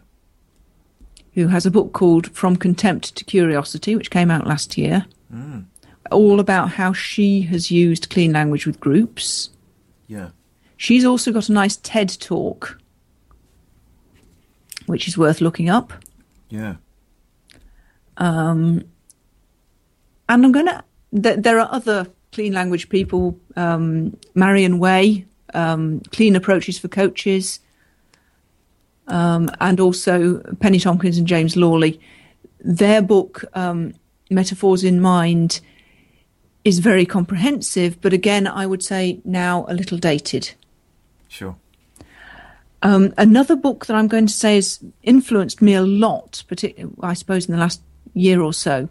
[1.32, 5.64] who has a book called From Contempt to Curiosity, which came out last year, mm.
[6.12, 9.50] all about how she has used clean language with groups.
[10.06, 10.30] yeah.
[10.76, 12.78] She's also got a nice TED talk,
[14.86, 15.92] which is worth looking up.
[16.48, 16.76] Yeah.
[20.28, 20.84] and I'm going to.
[21.20, 27.60] Th- there are other clean language people, um, Marian Way, um, Clean Approaches for Coaches,
[29.06, 32.00] um, and also Penny Tompkins and James Lawley.
[32.60, 33.94] Their book, um,
[34.30, 35.60] Metaphors in Mind,
[36.64, 40.52] is very comprehensive, but again, I would say now a little dated.
[41.28, 41.56] Sure.
[42.84, 47.14] Um, another book that I'm going to say has influenced me a lot, particularly, I
[47.14, 47.80] suppose, in the last
[48.12, 48.88] year or so,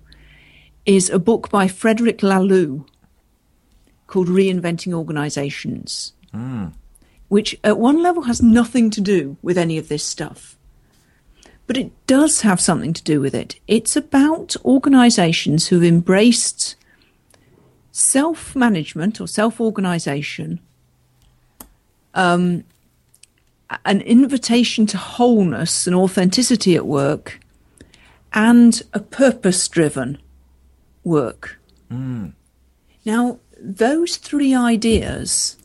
[0.85, 2.85] is a book by Frederic Laloux
[4.07, 6.13] called Reinventing Organizations,
[7.29, 10.57] which at one level has nothing to do with any of this stuff.
[11.65, 13.55] but it does have something to do with it.
[13.67, 16.75] It's about organizations who've embraced
[17.91, 20.59] self management or self organization,
[22.13, 22.63] um,
[23.85, 27.39] an invitation to wholeness and authenticity at work,
[28.33, 30.17] and a purpose driven
[31.03, 31.59] work.
[31.91, 32.33] Mm.
[33.05, 35.57] Now, those three ideas,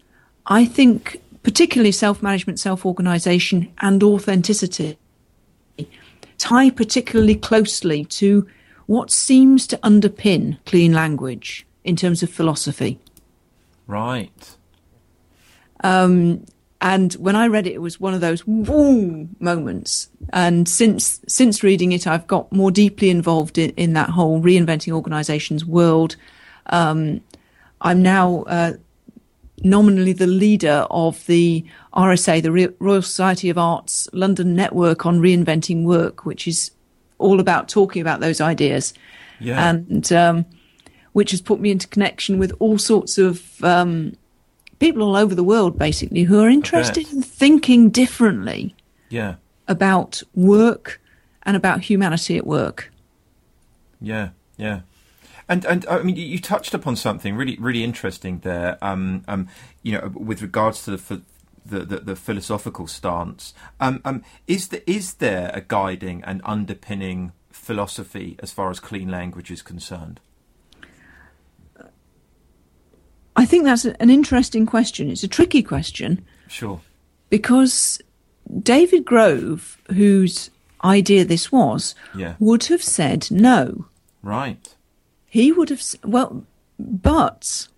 [0.46, 4.98] I think, particularly self management, self organization, and authenticity,
[6.38, 8.46] tie particularly closely to
[8.86, 12.98] what seems to underpin clean language in terms of philosophy.
[13.86, 14.56] Right.
[15.84, 16.44] Um,
[16.80, 20.08] And when I read it, it was one of those woo moments.
[20.32, 24.92] And since since reading it, I've got more deeply involved in, in that whole reinventing
[24.92, 26.14] organisations world.
[26.66, 27.20] Um,
[27.80, 28.74] I'm now uh,
[29.64, 31.64] nominally the leader of the
[31.94, 36.70] RSA, the Re- Royal Society of Arts London network on reinventing work, which is
[37.18, 38.94] all about talking about those ideas,
[39.40, 39.68] Yeah.
[39.68, 40.44] and um,
[41.12, 44.14] which has put me into connection with all sorts of um,
[44.78, 48.74] people all over the world, basically, who are interested in thinking differently
[49.08, 49.36] yeah.
[49.66, 51.00] about work
[51.42, 52.92] and about humanity at work.
[54.00, 54.80] Yeah, yeah.
[55.48, 58.76] And and I mean, you- touched upon something really really interesting there.
[58.82, 59.48] Um, um,
[59.82, 61.22] you know, with regards to the
[61.64, 63.54] the, the, the philosophical stance.
[63.78, 69.10] Um, um, is the, is there a guiding and underpinning philosophy as far as clean
[69.10, 70.20] language is concerned?
[73.38, 75.10] I think that's an interesting question.
[75.10, 76.80] It's a tricky question Sure.
[77.30, 78.00] because
[78.62, 80.50] David Grove, whose
[80.84, 82.34] idea this was, Yeah.
[82.38, 83.86] would have said no.
[84.22, 84.74] Right.
[85.26, 86.44] He would have, well,
[86.78, 87.68] but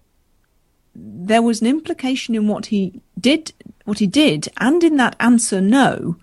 [0.94, 3.52] there was an implication in what he did,
[3.84, 6.16] what he did, and in that answer no,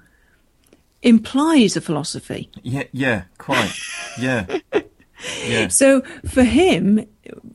[1.01, 2.49] implies a philosophy.
[2.63, 2.83] Yeah.
[2.91, 3.23] Yeah.
[3.37, 3.73] Quite.
[4.19, 4.45] yeah.
[5.47, 5.69] Yeah.
[5.69, 7.03] So for him,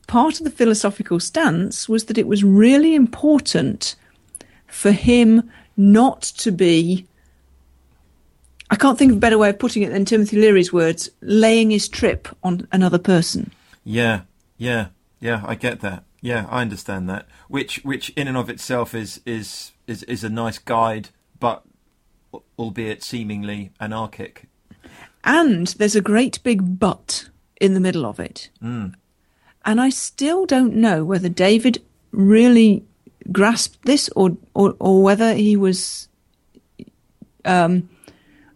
[0.07, 3.95] part of the philosophical stance was that it was really important
[4.67, 7.07] for him not to be.
[8.69, 11.69] I can't think of a better way of putting it than Timothy Leary's words, laying
[11.69, 13.51] his trip on another person.
[13.83, 14.21] Yeah,
[14.57, 14.87] yeah,
[15.19, 15.43] yeah.
[15.45, 16.03] I get that.
[16.21, 17.27] Yeah, I understand that.
[17.49, 21.63] Which, which, in and of itself, is is is is a nice guide, but
[22.57, 24.47] albeit seemingly anarchic.
[25.23, 27.29] And there's a great big but
[27.61, 28.49] in the middle of it.
[28.61, 28.95] Mm.
[29.65, 32.83] And I still don't know whether David really
[33.31, 36.07] grasped this or, or, or whether he was.
[37.45, 37.89] Um,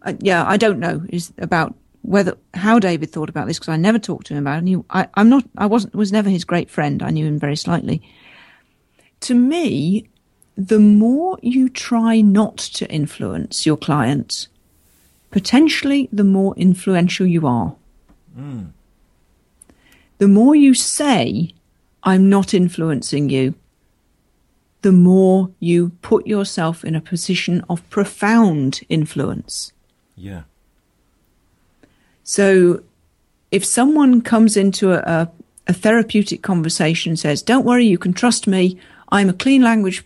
[0.02, 3.76] uh, yeah, I don't know is about whether how David thought about this because I
[3.76, 4.68] never talked to him about it.
[4.68, 5.44] He, I, I'm not.
[5.56, 5.94] I wasn't.
[5.94, 7.02] Was never his great friend.
[7.02, 8.02] I knew him very slightly.
[9.20, 10.08] To me,
[10.56, 14.48] the more you try not to influence your client,
[15.30, 17.74] potentially the more influential you are.
[20.18, 21.52] The more you say,
[22.02, 23.54] I'm not influencing you,
[24.82, 29.72] the more you put yourself in a position of profound influence.
[30.16, 30.42] Yeah,
[32.24, 32.82] So
[33.50, 35.30] if someone comes into a, a,
[35.68, 38.78] a therapeutic conversation and says, Don't worry, you can trust me,
[39.10, 40.04] I'm a clean language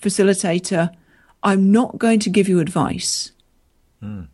[0.00, 0.94] facilitator,
[1.42, 3.32] I'm not going to give you advice.
[4.00, 4.24] Hmm.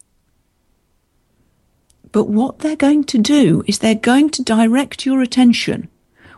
[2.12, 5.88] But what they're going to do is they're going to direct your attention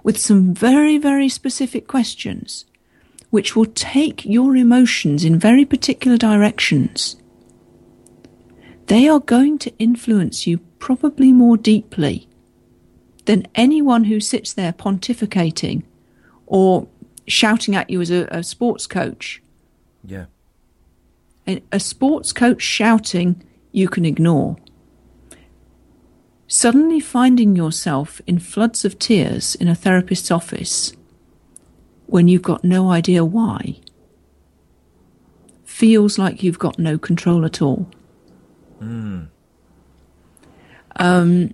[0.03, 2.65] with some very, very specific questions,
[3.31, 7.17] which will take your emotions in very particular directions
[8.87, 12.29] they are going to influence you probably more deeply
[13.25, 15.83] than anyone who sits there pontificating
[16.47, 16.87] or
[17.27, 19.43] shouting at you as a, a sports coach.
[20.05, 20.27] yeah,
[21.47, 24.57] A a sports coach shouting, you can ignore.
[26.47, 30.93] Suddenly finding yourself in floods of tears in a therapist's office
[32.07, 33.81] when you've got no idea why
[35.65, 37.89] feels like you've got no control at all.
[40.97, 41.53] Um,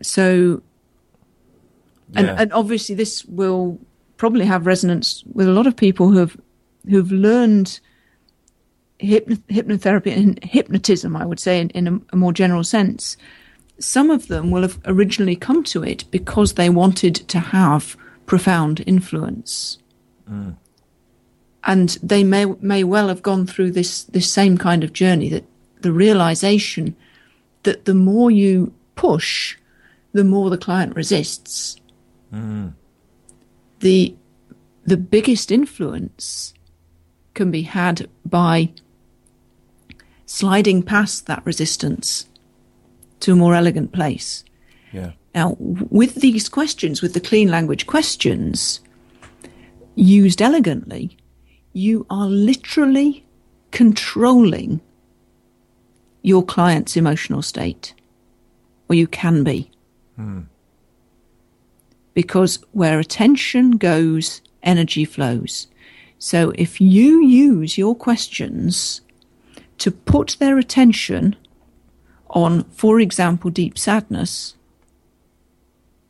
[0.00, 0.62] so
[2.14, 3.78] and, yeah, and obviously this will
[4.16, 6.36] probably have resonance with a lot of people who have
[6.88, 7.80] who've learned
[8.98, 13.16] hypno- hypnotherapy and hypnotism, I would say, in, in a, a more general sense.
[13.78, 18.82] Some of them will have originally come to it because they wanted to have profound
[18.86, 19.78] influence.
[20.30, 20.56] Mm.
[21.64, 25.44] And they may may well have gone through this this same kind of journey that
[25.80, 26.96] the realization
[27.64, 29.56] that the more you push,
[30.12, 31.76] the more the client resists.
[32.32, 32.72] Mm.
[33.80, 34.16] The
[34.84, 36.54] the biggest influence
[37.34, 38.72] can be had by
[40.24, 42.26] sliding past that resistance
[43.20, 44.44] to a more elegant place.
[44.92, 45.12] Yeah.
[45.34, 48.80] Now, with these questions, with the clean language questions,
[49.94, 51.16] used elegantly,
[51.72, 53.24] you are literally
[53.70, 54.80] controlling
[56.22, 57.94] your client's emotional state,
[58.88, 59.70] or you can be.
[60.16, 60.40] Hmm.
[62.14, 65.66] Because where attention goes, energy flows.
[66.18, 69.02] So if you use your questions
[69.78, 71.36] to put their attention
[72.30, 74.54] on, for example, deep sadness,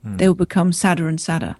[0.05, 1.57] they will become sadder and sadder.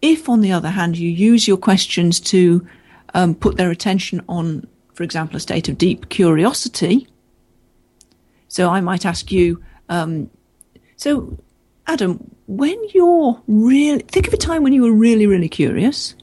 [0.00, 2.66] If, on the other hand, you use your questions to
[3.14, 7.08] um, put their attention on, for example, a state of deep curiosity,
[8.48, 10.28] so I might ask you, um,
[10.96, 11.38] so
[11.86, 16.14] Adam, when you're really, think of a time when you were really, really curious.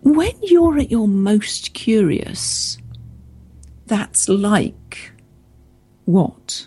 [0.00, 2.78] When you're at your most curious,
[3.86, 5.12] that's like
[6.04, 6.66] what?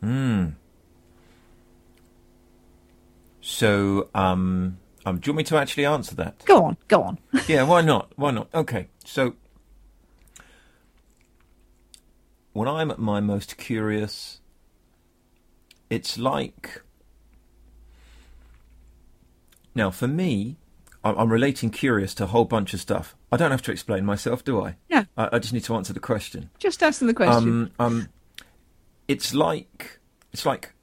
[0.00, 0.50] Hmm.
[3.40, 6.44] So, um, um, do you want me to actually answer that?
[6.44, 7.18] Go on, go on.
[7.48, 8.12] yeah, why not?
[8.16, 8.48] Why not?
[8.54, 9.34] Okay, so
[12.52, 14.40] when I'm at my most curious,
[15.88, 16.82] it's like.
[19.74, 20.56] Now, for me,
[21.02, 23.16] I'm relating curious to a whole bunch of stuff.
[23.32, 24.76] I don't have to explain myself, do I?
[24.88, 25.04] Yeah.
[25.16, 26.50] I, I just need to answer the question.
[26.58, 27.72] Just asking the question.
[27.78, 28.08] Um, um,
[29.08, 29.98] it's like
[30.32, 30.74] it's like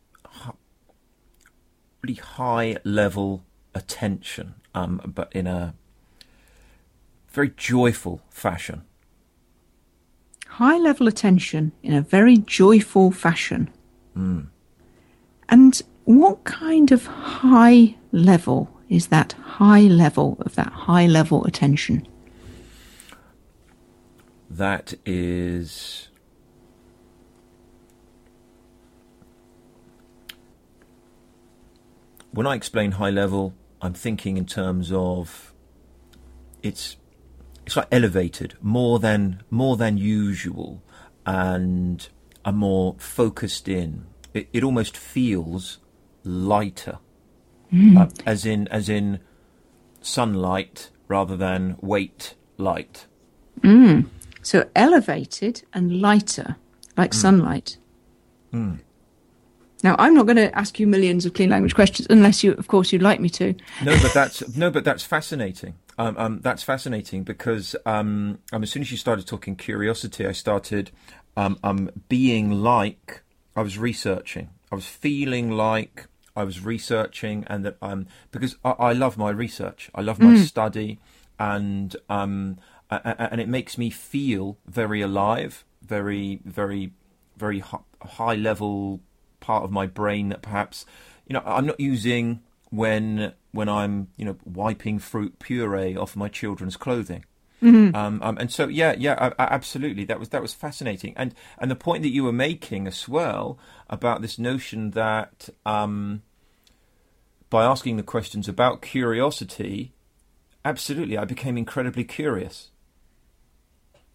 [2.02, 3.44] really high level
[3.76, 5.76] attention, um, but in a
[7.30, 8.84] very joyful fashion.
[10.48, 13.70] High level attention in a very joyful fashion.
[15.50, 22.08] And what kind of high level is that high level of that high level attention?
[24.50, 26.10] That is.
[32.32, 35.54] When I explain high level, I'm thinking in terms of
[36.64, 36.98] it's
[37.66, 40.82] it's like elevated, more than more than usual,
[41.26, 42.08] and
[42.46, 44.06] a more focused in.
[44.34, 45.80] It, it almost feels
[46.24, 47.00] lighter,
[47.74, 49.20] uh, as in as in
[50.02, 53.06] sunlight rather than weight light.
[54.42, 56.56] So elevated and lighter,
[56.96, 57.78] like sunlight.
[59.84, 62.68] Now, I'm not going to ask you millions of clean language questions unless you, of
[62.68, 63.54] course, you'd like me to.
[63.84, 65.76] No, but that's no, but that's fascinating.
[66.00, 70.32] Um, um, that's fascinating because um, um, as soon as you started talking curiosity, I
[70.32, 70.92] started
[71.36, 73.22] um, um, being like
[73.56, 74.50] I was researching.
[74.72, 76.08] I was feeling like
[76.38, 80.36] I was researching, and that um, because I, I love my research, I love my
[80.38, 81.00] study,
[81.40, 82.60] and um,
[82.90, 86.92] and it makes me feel very alive, very, very,
[87.36, 89.02] very hi- high level
[89.40, 90.86] part of my brain that perhaps
[91.28, 96.30] you know I'm not using when when I'm you know wiping fruit puree off my
[96.30, 97.26] children's clothing.
[97.96, 100.06] Um, um, and so yeah, yeah, I, I, absolutely.
[100.06, 103.58] That was that was fascinating, and and the point that you were making as well
[103.90, 106.22] about this notion that um,
[107.50, 109.94] by asking the questions about curiosity,
[110.66, 112.70] absolutely, I became incredibly curious.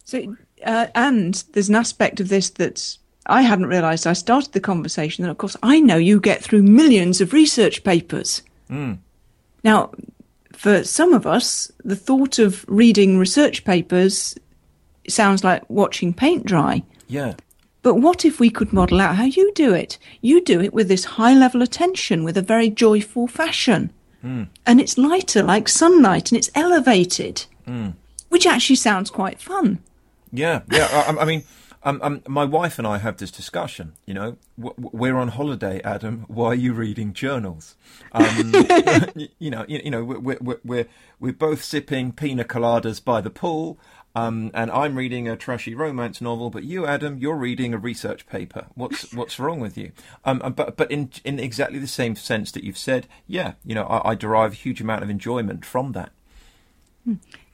[0.03, 4.05] So, uh, and there's an aspect of this that I hadn't realised.
[4.05, 7.83] I started the conversation, and of course, I know you get through millions of research
[7.83, 8.43] papers.
[9.63, 9.91] Now,
[10.51, 14.35] for some of us, the thought of reading research papers
[15.07, 16.83] sounds like watching paint dry.
[17.07, 17.35] Yeah,
[17.83, 19.99] But what if we could model out how you do it?
[20.21, 23.91] You do it with this high level attention, with a very joyful fashion.
[24.65, 27.45] And it's lighter like sunlight and it's elevated,
[28.29, 29.79] which actually sounds quite fun.
[30.31, 30.87] Yeah, yeah.
[30.91, 31.43] I, I mean,
[31.83, 33.93] um, um, my wife and I have this discussion.
[34.05, 36.25] You know, we're on holiday, Adam.
[36.29, 37.75] Why are you reading journals?
[38.13, 38.53] Um,
[39.39, 40.87] you know, you, you know, we're, we're we're
[41.19, 43.77] we're both sipping pina coladas by the pool.
[44.15, 48.27] Um, and I'm reading a trashy romance novel, but you, Adam, you're reading a research
[48.27, 48.67] paper.
[48.75, 49.91] What's what's wrong with you?
[50.23, 53.73] Um, uh, but but in in exactly the same sense that you've said, yeah, you
[53.73, 56.11] know, I, I derive a huge amount of enjoyment from that.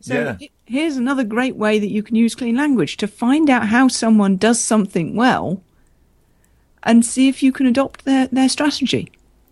[0.02, 0.38] So Yeah.
[0.66, 4.38] here's another great way that you can use clean language to find out how someone
[4.38, 5.62] does something well
[6.84, 9.12] and see if you can adopt their, their strategy.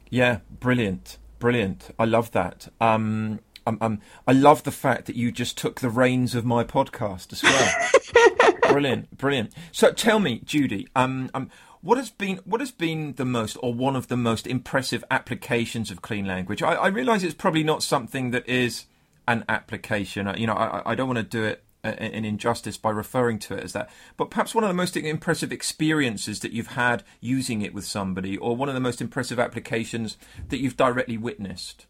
[0.10, 1.90] Yeah, brilliant, brilliant.
[2.00, 2.68] I love that.
[2.80, 6.64] Um, um, um, I love the fact that you just took the reins of my
[6.64, 8.54] podcast as well.
[8.72, 9.52] brilliant, brilliant.
[9.72, 11.50] So tell me, Judy, um, um,
[11.82, 15.92] what has been what has been the most or one of the most impressive applications
[15.92, 16.64] of clean language?
[16.64, 18.86] I, I realise it's probably not something that is
[19.28, 20.34] an application.
[20.38, 23.64] You know, I, I don't want to do it an injustice by referring to it
[23.64, 23.90] as that.
[24.18, 28.38] But perhaps one of the most impressive experiences that you've had using it with somebody,
[28.38, 30.18] or one of the most impressive applications
[30.50, 31.86] that you've directly witnessed.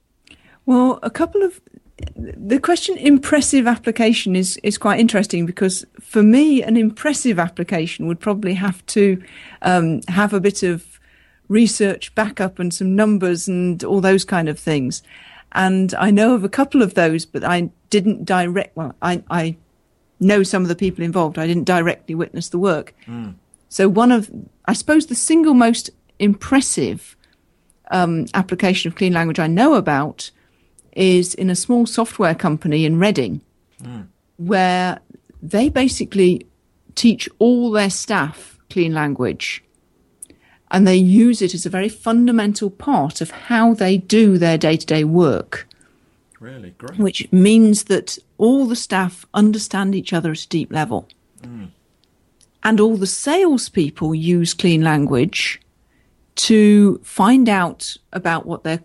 [0.67, 1.61] Well, a couple of
[2.05, 8.19] the question impressive application is is quite interesting because for me an impressive application would
[8.19, 9.23] probably have to
[9.63, 10.99] um, have a bit of
[11.47, 15.01] research backup and some numbers and all those kind of things.
[15.53, 19.55] And I know of a couple of those but I didn't direct well I, I
[20.19, 21.39] know some of the people involved.
[21.39, 22.93] I didn't directly witness the work.
[23.07, 23.35] Mm.
[23.69, 24.29] so one of
[24.65, 25.89] I suppose the single most
[26.19, 27.15] impressive
[27.89, 30.29] um, application of clean language I know about
[30.97, 33.41] is in a small software company in Reading,
[33.81, 34.07] mm.
[34.37, 34.99] where
[35.41, 36.45] they basically
[36.95, 39.63] teach all their staff clean language.
[40.69, 44.75] And they use it as a very fundamental part of how they do their day
[44.75, 45.67] to day work.
[46.39, 46.71] Really?
[46.71, 46.99] Great.
[46.99, 51.07] Which means that all the staff understand each other at a deep level.
[51.41, 51.69] Mm.
[52.63, 55.61] And all the salespeople use clean language
[56.35, 58.81] to find out about what their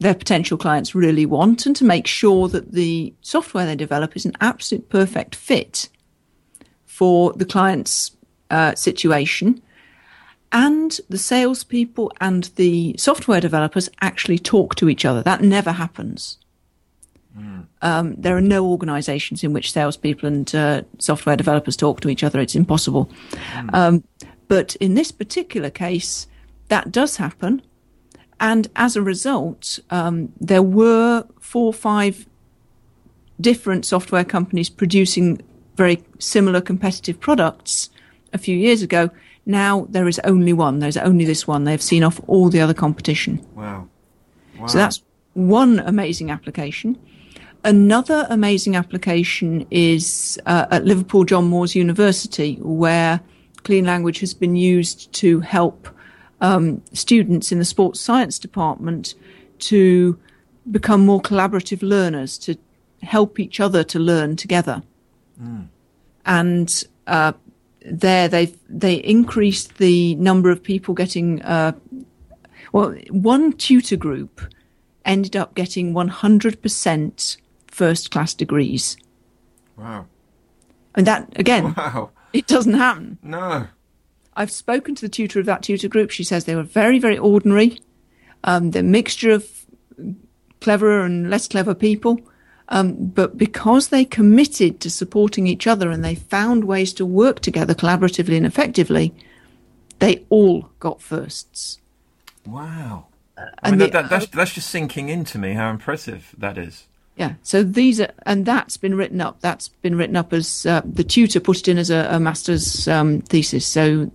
[0.00, 4.24] their potential clients really want and to make sure that the software they develop is
[4.24, 5.88] an absolute perfect fit
[6.86, 8.16] for the client's
[8.50, 9.62] uh, situation.
[10.52, 15.22] And the salespeople and the software developers actually talk to each other.
[15.22, 16.38] That never happens.
[17.38, 17.66] Mm.
[17.82, 22.24] Um, there are no organizations in which salespeople and uh, software developers talk to each
[22.24, 22.40] other.
[22.40, 23.10] It's impossible.
[23.52, 23.74] Mm.
[23.74, 24.04] Um,
[24.48, 26.26] but in this particular case,
[26.68, 27.62] that does happen.
[28.40, 32.26] And as a result, um, there were four or five
[33.40, 35.40] different software companies producing
[35.76, 37.90] very similar competitive products
[38.32, 39.10] a few years ago.
[39.44, 40.78] Now there is only one.
[40.78, 41.64] There's only this one.
[41.64, 43.46] They've seen off all the other competition.
[43.54, 43.88] Wow.
[44.58, 44.66] wow.
[44.66, 45.02] So that's
[45.34, 46.98] one amazing application.
[47.62, 53.20] Another amazing application is uh, at Liverpool John Moores University, where
[53.64, 55.88] Clean Language has been used to help
[56.40, 59.14] um, students in the sports science department
[59.60, 60.18] to
[60.70, 62.56] become more collaborative learners, to
[63.02, 64.82] help each other to learn together.
[65.40, 65.68] Mm.
[66.26, 67.32] And uh,
[67.84, 71.72] there they they increased the number of people getting uh,
[72.72, 74.40] well one tutor group
[75.04, 77.36] ended up getting 100%
[77.68, 78.96] first class degrees
[79.76, 80.06] wow
[80.94, 82.10] and that again wow.
[82.32, 83.66] it doesn't happen no
[84.40, 86.10] I've spoken to the tutor of that tutor group.
[86.10, 87.78] She says they were very, very ordinary.
[88.42, 89.66] Um, the mixture of
[90.62, 92.18] cleverer and less clever people.
[92.70, 97.40] Um, but because they committed to supporting each other and they found ways to work
[97.40, 99.12] together collaboratively and effectively,
[99.98, 101.78] they all got firsts.
[102.46, 103.08] Wow.
[103.36, 106.86] Uh, I mean, that, that, that's, that's just sinking into me how impressive that is.
[107.16, 107.34] Yeah.
[107.42, 109.40] So these are, and that's been written up.
[109.40, 112.88] That's been written up as uh, the tutor put it in as a, a master's
[112.88, 113.66] um, thesis.
[113.66, 114.10] So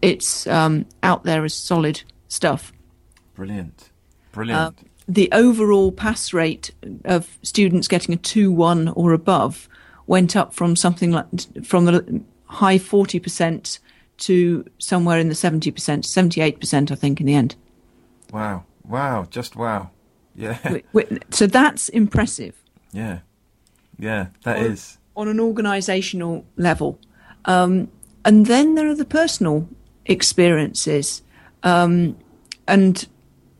[0.00, 2.72] it's um, out there as solid stuff.
[3.34, 3.90] Brilliant.
[4.32, 4.60] Brilliant.
[4.60, 6.70] Uh, the overall pass rate
[7.04, 9.68] of students getting a 2 1 or above
[10.06, 11.26] went up from something like
[11.64, 13.78] from the high 40%
[14.18, 17.56] to somewhere in the 70%, 78%, I think, in the end.
[18.32, 18.64] Wow.
[18.84, 19.26] Wow.
[19.30, 19.90] Just wow.
[20.34, 20.78] Yeah.
[21.30, 22.54] So that's impressive.
[22.92, 23.20] Yeah.
[23.98, 26.98] Yeah, that on, is on, an organisational level.
[27.44, 27.88] Um,
[28.24, 29.68] and then there are the personal
[30.06, 31.22] experiences.
[31.62, 32.16] Um,
[32.66, 33.06] and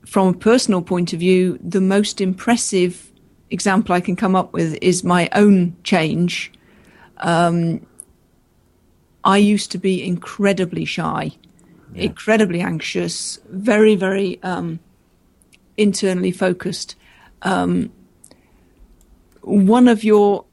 [0.04, 3.12] from a personal point of view, the most impressive
[3.50, 6.52] example I can come up with is my own change.
[7.18, 7.86] Um,
[9.24, 11.32] I used to be incredibly shy,
[11.94, 12.02] yeah.
[12.02, 14.80] incredibly anxious, very, very um,
[15.76, 16.96] internally focused.
[17.42, 17.90] Um,
[19.42, 20.44] one of your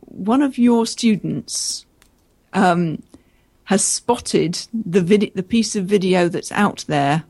[0.00, 1.86] one of your students
[2.52, 3.02] um,
[3.64, 7.24] has spotted the vid- the piece of video that's out there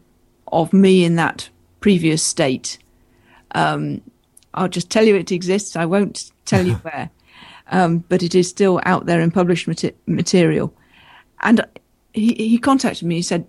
[0.53, 1.49] of me in that
[1.81, 2.79] previous state.
[3.53, 4.01] Um,
[4.55, 5.77] I'll just tell you it exists.
[5.77, 7.11] I won't tell you where,
[7.71, 9.69] um, but it is still out there in published
[10.07, 10.75] material.
[11.43, 11.65] And
[12.13, 13.17] he, he contacted me.
[13.17, 13.47] He said,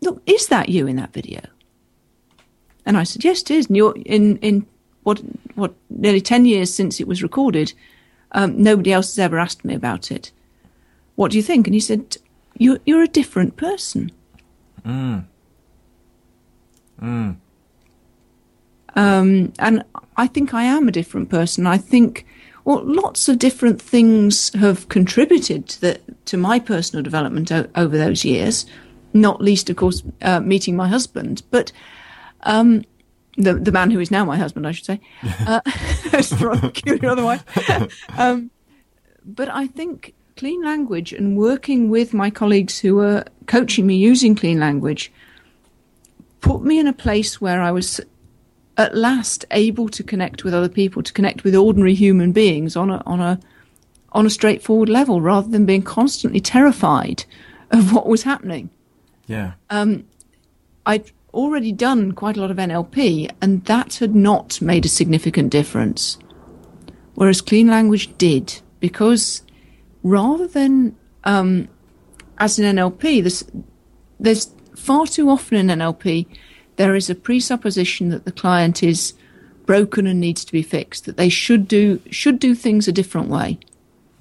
[0.00, 1.40] "Look, is that you in that video?"
[2.88, 3.66] And I said, yes, it is.
[3.66, 4.66] And you're in, in
[5.02, 5.20] what,
[5.56, 7.74] what, nearly 10 years since it was recorded,
[8.32, 10.32] um, nobody else has ever asked me about it.
[11.14, 11.66] What do you think?
[11.66, 12.16] And he said,
[12.56, 14.10] you're, you're a different person.
[14.86, 15.26] Mm.
[17.02, 17.36] Mm.
[18.96, 19.84] Um, and
[20.16, 21.66] I think I am a different person.
[21.66, 22.24] I think,
[22.64, 27.98] well, lots of different things have contributed to, the, to my personal development o- over
[27.98, 28.64] those years.
[29.12, 31.42] Not least, of course, uh, meeting my husband.
[31.50, 31.70] But
[32.42, 32.84] um,
[33.36, 35.00] the the man who is now my husband, I should say.
[35.46, 37.40] Uh, it's peculiar otherwise.
[38.18, 38.50] Um,
[39.24, 44.34] but I think clean language and working with my colleagues who were coaching me using
[44.34, 45.12] clean language
[46.40, 48.00] put me in a place where I was
[48.76, 52.90] at last able to connect with other people, to connect with ordinary human beings on
[52.90, 53.40] a on a
[54.12, 57.24] on a straightforward level, rather than being constantly terrified
[57.70, 58.70] of what was happening.
[59.26, 59.52] Yeah.
[59.68, 60.06] Um,
[60.86, 65.50] I'd already done quite a lot of NLP, and that had not made a significant
[65.50, 66.18] difference.
[67.14, 69.42] Whereas clean language did, because
[70.02, 71.68] rather than um,
[72.38, 73.44] as in NLP, there's,
[74.20, 76.26] there's far too often in NLP
[76.78, 79.12] there is a presupposition that the client is
[79.66, 83.28] broken and needs to be fixed, that they should do should do things a different
[83.28, 83.58] way.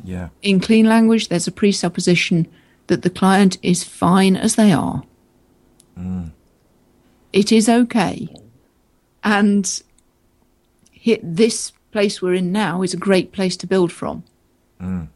[0.03, 0.29] Yeah.
[0.41, 2.47] In clean language, there's a presupposition
[2.87, 5.03] that the client is fine as they are.
[5.97, 6.31] Mm.
[7.33, 8.27] It is okay,
[9.23, 9.81] and
[10.91, 14.23] hit this place we're in now is a great place to build from.
[14.81, 15.07] Mm.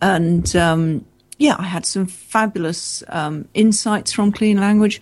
[0.00, 1.04] And um,
[1.38, 5.00] yeah, I had some fabulous um, insights from clean language.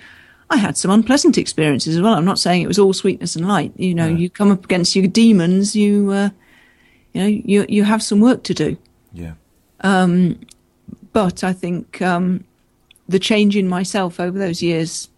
[0.51, 2.15] I had some unpleasant experiences as well.
[2.15, 3.73] I'm not saying it was all sweetness and light.
[3.77, 4.17] You know, Yeah.
[4.17, 5.77] you come up against your demons.
[5.77, 6.31] You, uh,
[7.13, 8.77] you know, you you have some work to do.
[9.13, 9.35] Yeah.
[11.13, 12.45] But I think um,
[13.09, 15.09] the change in myself over those years,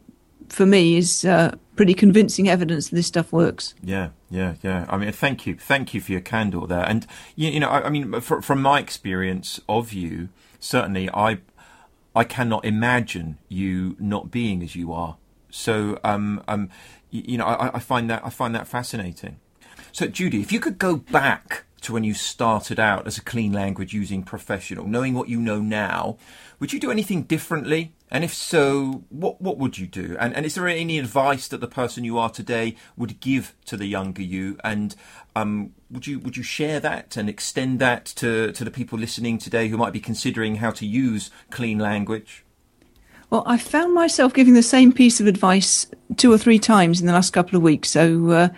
[0.53, 3.75] for me, is uh, pretty convincing evidence that this stuff works.
[3.83, 4.87] Yeah, yeah, yeah.
[4.89, 6.89] I mean, thank you, thank you for your candor there.
[6.89, 10.29] And you, you know, I, I mean, fr- from my experience of you,
[10.61, 11.39] certainly, I,
[12.15, 15.17] I cannot imagine you not being as you are.
[15.51, 16.69] So, um, um,
[17.11, 19.39] you, you know, I, I find that I find that fascinating.
[19.91, 23.53] So, Judy, if you could go back to when you started out as a clean
[23.53, 26.17] language using professional, knowing what you know now,
[26.61, 27.93] would you do anything differently?
[28.11, 30.17] And if so, what what would you do?
[30.21, 33.77] And and is there any advice that the person you are today would give to
[33.77, 34.59] the younger you?
[34.63, 34.95] And
[35.35, 39.39] um, would you would you share that and extend that to to the people listening
[39.39, 42.45] today who might be considering how to use clean language?
[43.31, 45.87] Well, I found myself giving the same piece of advice
[46.19, 48.49] two or three times in the last couple of weeks, so uh,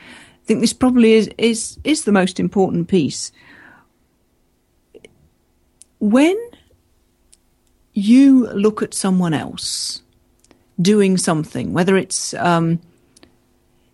[0.45, 3.33] I think this probably is, is is the most important piece.
[6.01, 6.37] When
[7.95, 10.03] you look at someone else
[10.81, 12.79] doing something, whether it's um,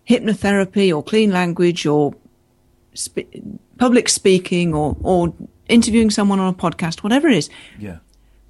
[0.09, 2.13] hypnotherapy or clean language or
[2.99, 3.31] sp-
[3.77, 5.33] public speaking or, or
[5.69, 7.49] interviewing someone on a podcast, whatever it is,
[7.79, 7.99] Yeah.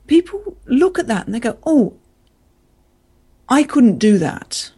[0.08, 1.94] people look at that and they go, oh,
[3.48, 4.72] I couldn't do that.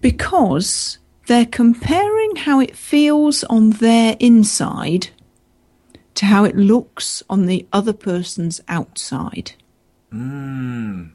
[0.00, 0.97] Because
[1.28, 5.08] they're comparing how it feels on their inside
[6.14, 9.52] to how it looks on the other person's outside.
[10.12, 11.12] Mm.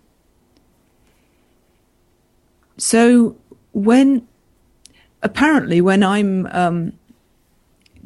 [2.77, 3.35] So
[3.71, 4.27] when
[5.23, 6.93] apparently when I'm um,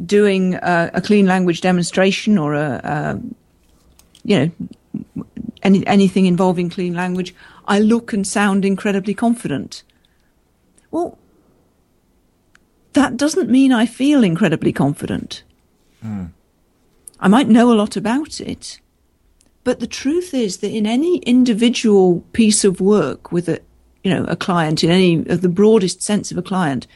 [0.03, 3.21] doing a, a clean language demonstration or a, a
[4.23, 4.51] you know
[5.61, 7.35] any anything involving clean language,
[7.67, 9.83] I look and sound incredibly confident.
[10.89, 11.17] Well,
[12.97, 15.43] that doesn't mean I feel incredibly confident.
[17.19, 18.79] I might know a lot about it,
[19.63, 23.61] but the truth is that in any individual piece of work with a
[24.03, 26.87] you know a client in any of the broadest sense of a client,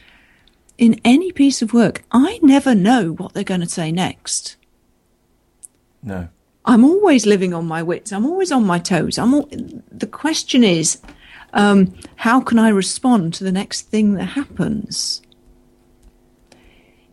[0.76, 4.56] in any piece of work, I never know what they're going to say next.
[6.02, 6.28] No.
[6.64, 8.12] I'm always living on my wits.
[8.12, 9.18] I'm always on my toes.
[9.18, 9.48] I'm all,
[9.90, 11.00] the question is,
[11.52, 15.22] um, how can I respond to the next thing that happens?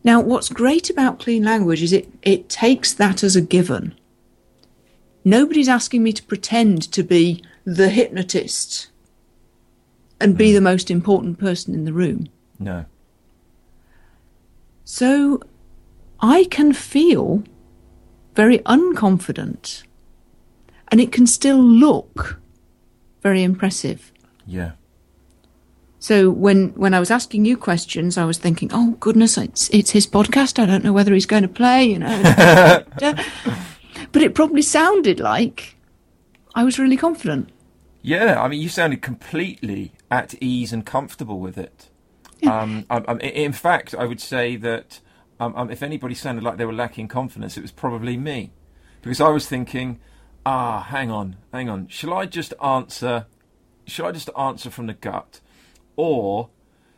[0.02, 3.94] Now, what's great about clean language is it, it takes that as a given.
[5.24, 8.88] Nobody's asking me to pretend to be the hypnotist
[10.18, 10.54] and be hmm.
[10.54, 12.28] the most important person in the room.
[12.58, 12.86] No.
[14.84, 15.40] So
[16.20, 17.44] I can feel
[18.34, 19.82] very unconfident
[20.88, 22.40] and it can still look
[23.22, 24.12] very impressive.
[24.46, 24.72] Yeah.
[26.02, 29.90] So when, when I was asking you questions, I was thinking, oh goodness, it's, it's
[29.90, 30.58] his podcast.
[30.58, 32.22] I don't know whether he's going to play, you know.
[34.12, 35.76] but it probably sounded like
[36.54, 37.50] I was really confident.
[38.02, 41.90] Yeah, I mean, you sounded completely at ease and comfortable with it.
[42.46, 45.00] Um, um, um, i- in fact, I would say that
[45.38, 48.52] um, um, if anybody sounded like they were lacking confidence, it was probably me,
[49.02, 50.00] because I was thinking,
[50.46, 53.26] ah, hang on, hang on, shall I just answer?
[53.86, 55.40] Shall I just answer from the gut,
[56.00, 56.48] or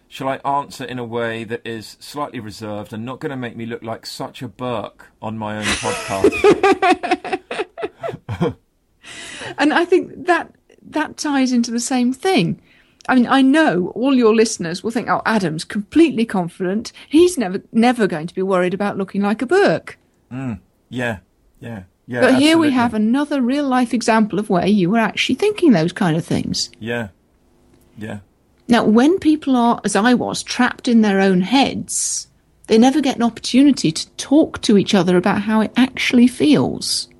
[0.08, 3.56] shall I answer in a way that is slightly reserved and not going to make
[3.56, 6.32] me look like such a Burke on my own podcast?
[9.58, 10.54] And I think that
[10.90, 12.60] that ties into the same thing.
[13.08, 16.92] I mean, I know all your listeners will think, "Oh, Adam's completely confident.
[17.08, 19.98] He's never, never going to be worried about looking like a Burke."
[20.32, 21.18] Mm, yeah,
[21.60, 22.20] yeah, yeah.
[22.20, 25.92] But here we have another real life example of where you were actually thinking those
[25.92, 26.70] kind of things.
[26.78, 27.08] Yeah,
[27.98, 28.20] yeah,
[28.72, 32.28] Now, when people are, as I was, trapped in their own heads,
[32.68, 37.10] they never get an opportunity to talk to each other about how it actually feels.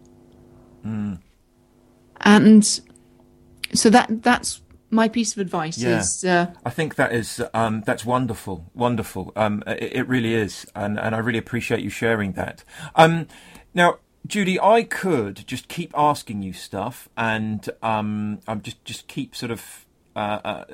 [2.22, 2.64] And
[3.74, 5.98] so that that's my piece of advice Yeah.
[5.98, 9.30] is uh, I think that is um, that's wonderful, wonderful.
[9.36, 12.64] Um, it, it really is, and, and I really appreciate you sharing that.
[12.94, 13.26] Um,
[13.74, 19.36] now, Judy, I could just keep asking you stuff, and um, I'm just just keep
[19.36, 19.84] sort of
[20.14, 20.64] uh, uh,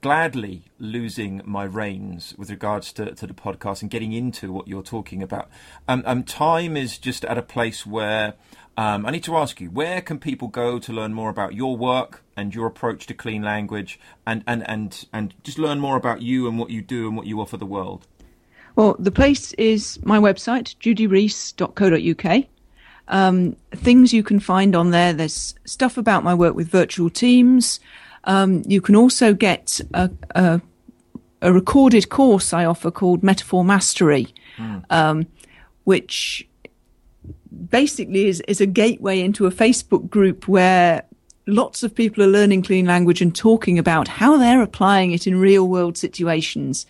[0.00, 4.82] gladly losing my reins with regards to, to the podcast and getting into what you're
[4.82, 5.48] talking about.
[5.88, 8.34] Um, um, time is just at a place where
[8.76, 11.76] um, I need to ask you: where can people go to learn more about your
[11.76, 16.22] work and your approach to clean language, and and and and just learn more about
[16.22, 18.06] you and what you do and what you offer the world?
[18.76, 22.44] well, the place is my website, judyrees.co.uk.
[23.06, 25.12] Um, things you can find on there.
[25.12, 27.78] There's stuff about my work with virtual teams.
[28.24, 30.60] Um, you can also get a, a,
[31.42, 34.28] a recorded course I offer called Metaphor Mastery,
[34.90, 35.26] um,
[35.84, 36.48] which
[37.70, 41.04] basically is, is a gateway into a Facebook group where
[41.46, 45.38] lots of people are learning clean language and talking about how they're applying it in
[45.38, 46.86] real world situations,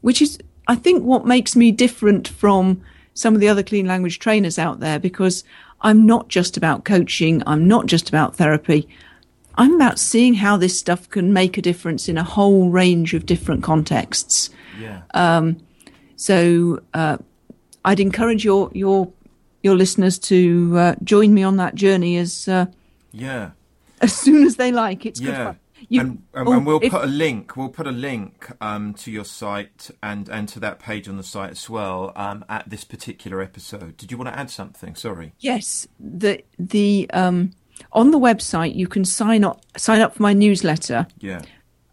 [0.00, 2.82] which is, I think, what makes me different from
[3.14, 5.44] some of the other clean language trainers out there because
[5.82, 8.88] I'm not just about coaching, I'm not just about therapy.
[9.56, 13.26] I'm about seeing how this stuff can make a difference in a whole range of
[13.26, 14.50] different contexts.
[14.80, 15.02] Yeah.
[16.16, 17.18] So uh,
[17.84, 19.12] I'd encourage your your
[19.62, 22.66] your listeners to uh, join me on that journey as uh,
[23.12, 23.50] yeah.
[24.00, 25.06] as soon as they like.
[25.06, 25.44] It's good Yeah.
[25.44, 25.58] fun.
[25.88, 27.56] You- and, and, oh, and we'll if- put a link.
[27.56, 31.22] We'll put a link um, to your site and, and to that page on the
[31.22, 33.96] site as well um, at this particular episode.
[33.98, 34.94] Did you want to add something?
[34.94, 35.34] Sorry.
[35.40, 37.50] Yes, the the um,
[37.92, 41.42] on the website you can sign up sign up for my newsletter, Yeah.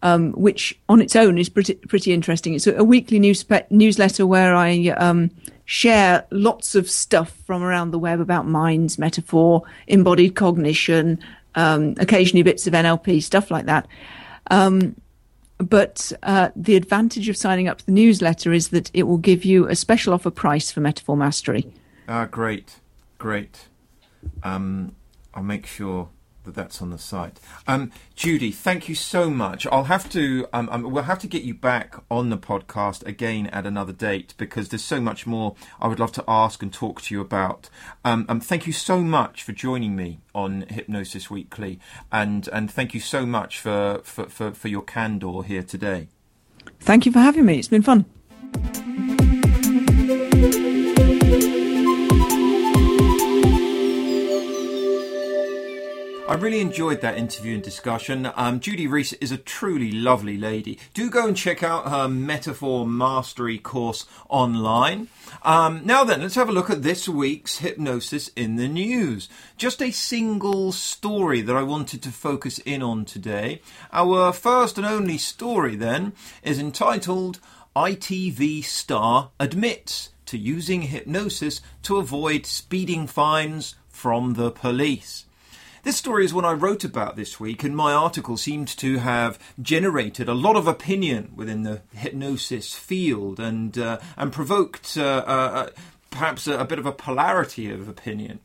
[0.02, 2.54] um, which on its own is pretty pretty interesting.
[2.54, 5.30] It's a, a weekly news newsletter where I um,
[5.64, 11.18] share lots of stuff from around the web about minds, metaphor, embodied cognition,
[11.54, 13.86] um, occasionally bits of NLP stuff like that.
[14.50, 14.96] Um,
[15.58, 19.44] but uh, the advantage of signing up to the newsletter is that it will give
[19.44, 21.72] you a special offer price for Metaphor Mastery.
[22.08, 22.80] Ah, great,
[23.18, 23.68] great.
[24.42, 24.96] Um,
[25.34, 26.08] I'll make sure
[26.44, 27.38] that that's on the site.
[27.66, 29.66] Um, Judy, thank you so much.
[29.66, 30.46] I'll have to.
[30.52, 34.34] Um, um, we'll have to get you back on the podcast again at another date
[34.36, 37.68] because there's so much more I would love to ask and talk to you about.
[38.04, 41.78] Um, um, thank you so much for joining me on Hypnosis Weekly,
[42.10, 46.08] and and thank you so much for for, for, for your candor here today.
[46.80, 47.58] Thank you for having me.
[47.58, 48.06] It's been fun.
[56.28, 58.30] I really enjoyed that interview and discussion.
[58.36, 60.78] Um, Judy Rees is a truly lovely lady.
[60.94, 65.08] Do go and check out her Metaphor Mastery course online.
[65.42, 69.28] Um, now then, let's have a look at this week's Hypnosis in the News.
[69.58, 73.60] Just a single story that I wanted to focus in on today.
[73.92, 76.12] Our first and only story, then,
[76.44, 77.40] is entitled
[77.74, 85.26] ITV Star Admits to Using Hypnosis to Avoid Speeding Fines from the Police.
[85.84, 89.36] This story is one I wrote about this week, and my article seemed to have
[89.60, 95.70] generated a lot of opinion within the hypnosis field and uh, and provoked uh, uh,
[96.10, 98.38] perhaps a, a bit of a polarity of opinion.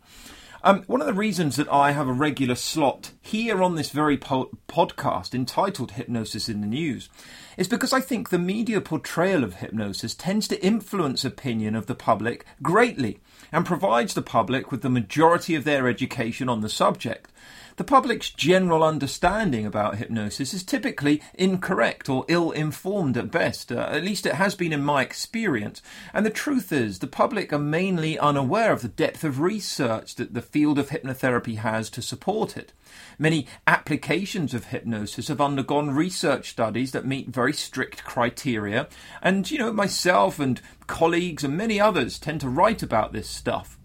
[0.64, 4.18] Um, one of the reasons that I have a regular slot here on this very
[4.18, 7.08] po- podcast entitled Hypnosis in the News
[7.56, 11.94] is because I think the media portrayal of hypnosis tends to influence opinion of the
[11.94, 13.20] public greatly
[13.52, 17.32] and provides the public with the majority of their education on the subject.
[17.78, 23.72] The public's general understanding about hypnosis is typically incorrect or ill informed at best.
[23.72, 25.84] Uh, at least it has been in my experience.
[26.12, 30.34] And the truth is, the public are mainly unaware of the depth of research that
[30.34, 32.74] the field of hypnotherapy has to support it.
[33.20, 38.88] Many applications of hypnosis have undergone research studies that meet very strict criteria.
[39.22, 43.78] And, you know, myself and colleagues and many others tend to write about this stuff.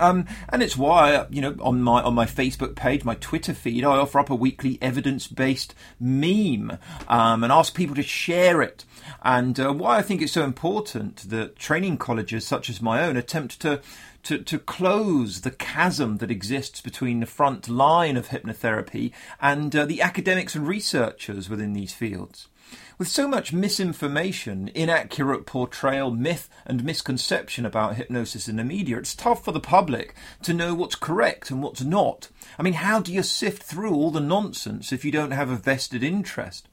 [0.00, 3.84] Um, and it's why, you know, on my on my Facebook page, my Twitter feed,
[3.84, 6.78] I offer up a weekly evidence-based meme
[7.08, 8.84] um, and ask people to share it.
[9.22, 13.16] And uh, why I think it's so important that training colleges such as my own
[13.16, 13.80] attempt to
[14.24, 19.84] to, to close the chasm that exists between the front line of hypnotherapy and uh,
[19.84, 22.48] the academics and researchers within these fields.
[22.96, 29.16] With so much misinformation, inaccurate portrayal, myth, and misconception about hypnosis in the media, it's
[29.16, 32.28] tough for the public to know what's correct and what's not.
[32.56, 35.56] I mean, how do you sift through all the nonsense if you don't have a
[35.56, 36.68] vested interest?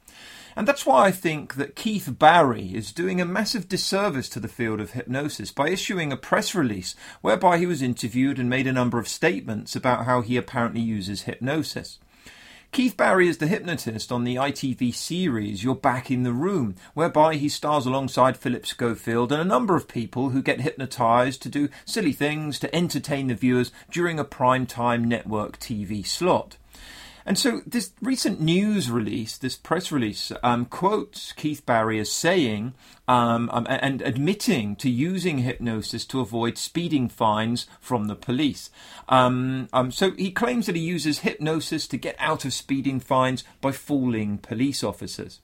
[0.56, 4.48] And that's why I think that Keith Barry is doing a massive disservice to the
[4.48, 8.74] field of hypnosis by issuing a press release whereby he was interviewed and made a
[8.74, 11.98] number of statements about how he apparently uses hypnosis.
[12.72, 17.36] Keith Barry is the hypnotist on the ITV series You're Back in the Room, whereby
[17.36, 21.68] he stars alongside Philip Schofield and a number of people who get hypnotized to do
[21.84, 26.56] silly things to entertain the viewers during a prime time network TV slot.
[27.32, 32.74] And so this recent news release, this press release, um, quotes Keith Barry as saying
[33.08, 38.70] um, um, and admitting to using hypnosis to avoid speeding fines from the police.
[39.08, 43.46] Um, um, so he claims that he uses hypnosis to get out of speeding fines
[43.62, 45.40] by fooling police officers.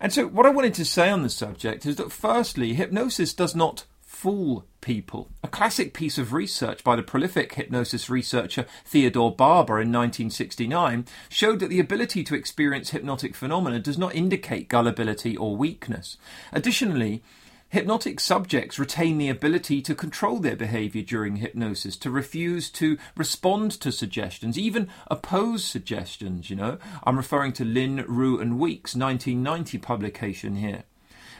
[0.00, 3.54] And so, what I wanted to say on the subject is that, firstly, hypnosis does
[3.54, 3.84] not
[4.20, 5.30] fool people.
[5.42, 11.58] A classic piece of research by the prolific hypnosis researcher Theodore Barber in 1969 showed
[11.60, 16.18] that the ability to experience hypnotic phenomena does not indicate gullibility or weakness.
[16.52, 17.22] Additionally,
[17.70, 23.70] Hypnotic subjects retain the ability to control their behavior during hypnosis, to refuse to respond
[23.70, 26.78] to suggestions, even oppose suggestions, you know.
[27.04, 30.82] I'm referring to Lynn, Rhue and Weekes' 1990 publication here.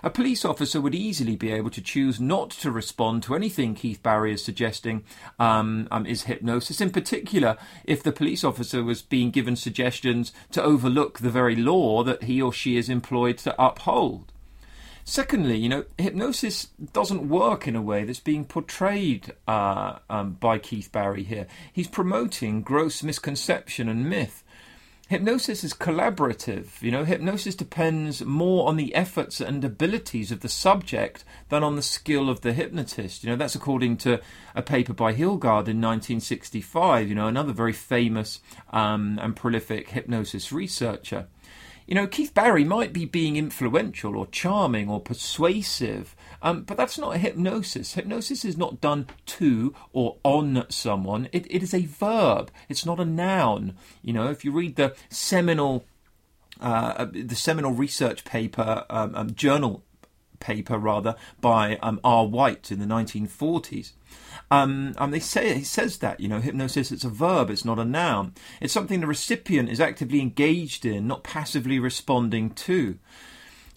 [0.03, 4.03] A police officer would easily be able to choose not to respond to anything Keith
[4.03, 5.05] Barry is suggesting
[5.38, 10.62] um, um, is hypnosis, in particular if the police officer was being given suggestions to
[10.62, 14.32] overlook the very law that he or she is employed to uphold.
[15.05, 20.59] Secondly, you know, hypnosis doesn't work in a way that's being portrayed uh, um, by
[20.59, 21.46] Keith Barry here.
[21.72, 24.44] He's promoting gross misconception and myth
[25.11, 26.80] hypnosis is collaborative.
[26.80, 31.74] You know, hypnosis depends more on the efforts and abilities of the subject than on
[31.74, 33.24] the skill of the hypnotist.
[33.24, 34.20] You know, that's according to
[34.54, 37.08] a paper by Hilgard in 1965.
[37.08, 38.38] You know, another very famous
[38.72, 41.26] um, and prolific hypnosis researcher.
[41.88, 46.99] You know, Keith Barry might be being influential or charming or persuasive, um, but that's
[46.99, 47.95] not hypnosis.
[47.95, 51.28] Hypnosis is not done to or on someone.
[51.32, 52.51] It, it is a verb.
[52.68, 53.76] It's not a noun.
[54.03, 55.84] You know, if you read the seminal,
[56.61, 59.84] uh, the seminal research paper, um, um, journal
[60.38, 62.26] paper rather, by um, R.
[62.26, 63.93] White in the 1940s.
[64.51, 67.78] Um, and they say he says that you know hypnosis it's a verb, it's not
[67.78, 68.34] a noun.
[68.61, 72.99] It's something the recipient is actively engaged in, not passively responding to.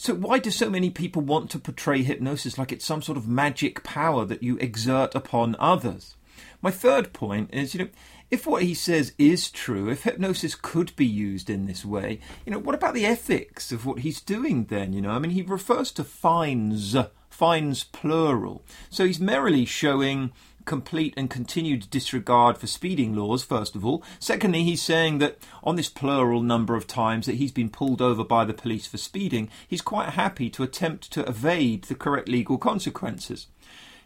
[0.03, 3.25] So, why do so many people want to portray hypnosis like it's some sort of
[3.25, 6.17] magic power that you exert upon others?
[6.61, 7.89] My third point is, you know,
[8.29, 12.51] if what he says is true, if hypnosis could be used in this way, you
[12.51, 14.91] know, what about the ethics of what he's doing then?
[14.91, 16.97] You know, I mean, he refers to fines,
[17.29, 18.65] fines plural.
[18.89, 20.33] So he's merrily showing
[20.65, 24.03] complete and continued disregard for speeding laws, first of all.
[24.19, 28.23] Secondly, he's saying that on this plural number of times that he's been pulled over
[28.23, 32.57] by the police for speeding, he's quite happy to attempt to evade the correct legal
[32.57, 33.47] consequences.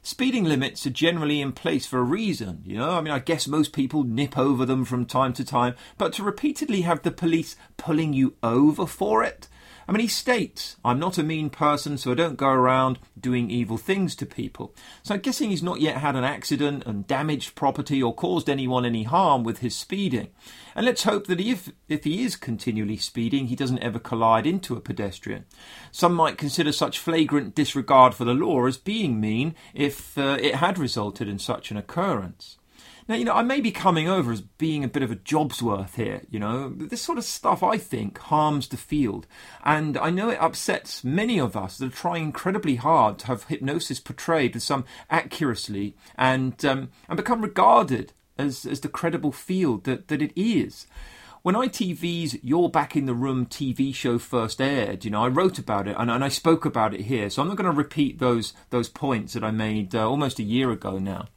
[0.03, 2.91] Speeding limits are generally in place for a reason, you know.
[2.91, 6.23] I mean, I guess most people nip over them from time to time, but to
[6.23, 9.49] repeatedly have the police pulling you over for it,
[9.87, 13.49] I mean, he states, I'm not a mean person, so I don't go around doing
[13.49, 14.75] evil things to people.
[15.01, 18.83] So I'm guessing he's not yet had an accident and damaged property or caused anyone
[18.83, 20.27] any harm with his speeding.
[20.75, 24.75] And let's hope that if, if he is continually speeding, he doesn't ever collide into
[24.75, 25.45] a pedestrian.
[25.91, 30.55] Some might consider such flagrant disregard for the law as being mean if uh, it
[30.55, 32.56] had resulted in such an occurrence.
[33.07, 35.63] Now, you know, I may be coming over as being a bit of a job's
[35.63, 36.69] worth here, you know.
[36.69, 39.27] This sort of stuff, I think, harms the field.
[39.63, 43.45] And I know it upsets many of us that are trying incredibly hard to have
[43.45, 49.85] hypnosis portrayed with some accuracy and, um, and become regarded as, as the credible field
[49.85, 50.85] that, that it is.
[51.43, 55.57] When ITV's You're Back in the Room TV show first aired, you know, I wrote
[55.57, 57.29] about it and, and I spoke about it here.
[57.29, 60.43] So I'm not going to repeat those, those points that I made uh, almost a
[60.43, 61.27] year ago now.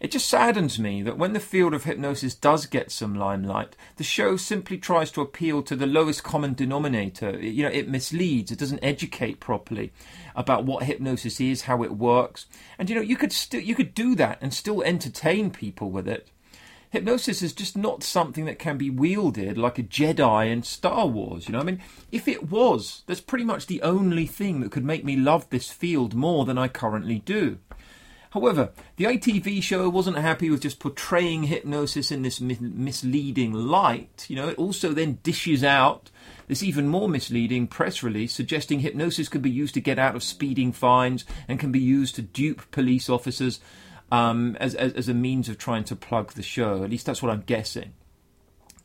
[0.00, 4.04] It just saddens me that when the field of hypnosis does get some limelight, the
[4.04, 7.38] show simply tries to appeal to the lowest common denominator.
[7.40, 9.92] You know, it misleads, it doesn't educate properly
[10.34, 12.46] about what hypnosis is, how it works.
[12.78, 16.06] And you know, you could still you could do that and still entertain people with
[16.06, 16.28] it.
[16.90, 21.48] Hypnosis is just not something that can be wielded like a Jedi in Star Wars,
[21.48, 21.58] you know?
[21.58, 21.82] I mean,
[22.12, 25.68] if it was, that's pretty much the only thing that could make me love this
[25.68, 27.58] field more than I currently do.
[28.30, 34.26] However, the ITV show wasn't happy with just portraying hypnosis in this misleading light.
[34.28, 36.10] You know, it also then dishes out
[36.48, 40.22] this even more misleading press release suggesting hypnosis could be used to get out of
[40.22, 43.60] speeding fines and can be used to dupe police officers
[44.12, 46.84] um, as, as, as a means of trying to plug the show.
[46.84, 47.94] At least that's what I'm guessing.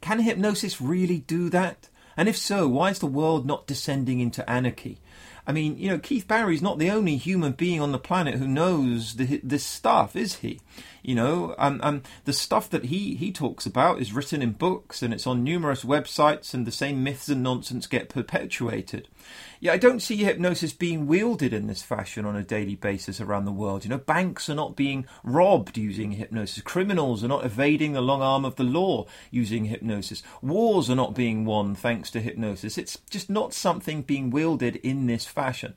[0.02, 1.90] Can hypnosis really do that?
[2.18, 5.00] And if so, why is the world not descending into anarchy?
[5.48, 8.48] I mean, you know, Keith Barry's not the only human being on the planet who
[8.48, 10.60] knows the, this stuff, is he?
[11.04, 15.02] You know, um, um, the stuff that he, he talks about is written in books
[15.02, 19.08] and it's on numerous websites, and the same myths and nonsense get perpetuated.
[19.60, 23.46] Yeah, I don't see hypnosis being wielded in this fashion on a daily basis around
[23.46, 23.84] the world.
[23.84, 26.64] You know, banks are not being robbed using hypnosis.
[26.64, 30.24] Criminals are not evading the long arm of the law using hypnosis.
[30.42, 32.78] Wars are not being won thanks to hypnosis.
[32.78, 35.76] It's just not something being wielded in this fashion.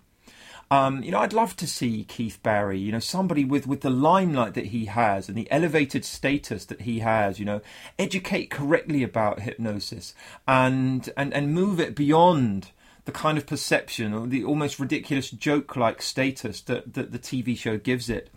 [0.70, 3.90] Um, you know, I'd love to see Keith Barry, you know, somebody with, with the
[3.90, 7.60] limelight that he has and the elevated status that he has, you know,
[7.98, 10.14] educate correctly about hypnosis
[10.48, 12.70] and, and, and move it beyond
[13.04, 17.56] the kind of perception or the almost ridiculous joke like status that, that the TV
[17.56, 18.30] show gives it.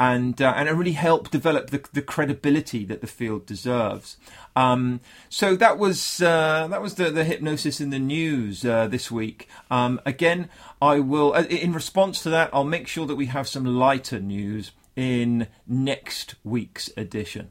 [0.00, 4.16] And, uh, and it really helped develop the, the credibility that the field deserves.
[4.56, 9.10] Um, so that was uh, that was the, the hypnosis in the news uh, this
[9.10, 9.46] week.
[9.70, 10.48] Um, again,
[10.80, 14.20] I will uh, in response to that, I'll make sure that we have some lighter
[14.20, 17.50] news in next week's edition.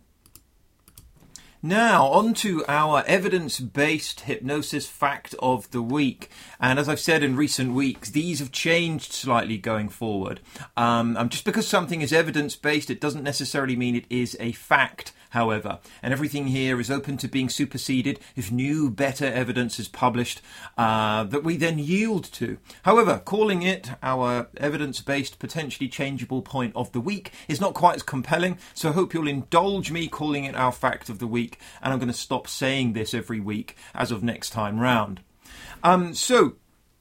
[1.61, 6.29] Now, on to our evidence based hypnosis fact of the week.
[6.57, 10.39] And as I've said in recent weeks, these have changed slightly going forward.
[10.77, 15.11] Um, just because something is evidence based, it doesn't necessarily mean it is a fact
[15.29, 20.41] however, and everything here is open to being superseded if new, better evidence is published
[20.77, 22.57] uh, that we then yield to.
[22.83, 27.97] However, calling it our evidence based, potentially changeable point of the week is not quite
[27.97, 31.48] as compelling, so I hope you'll indulge me calling it our fact of the week,
[31.81, 35.21] and I'm going to stop saying this every week as of next time round.
[35.83, 36.55] Um, so,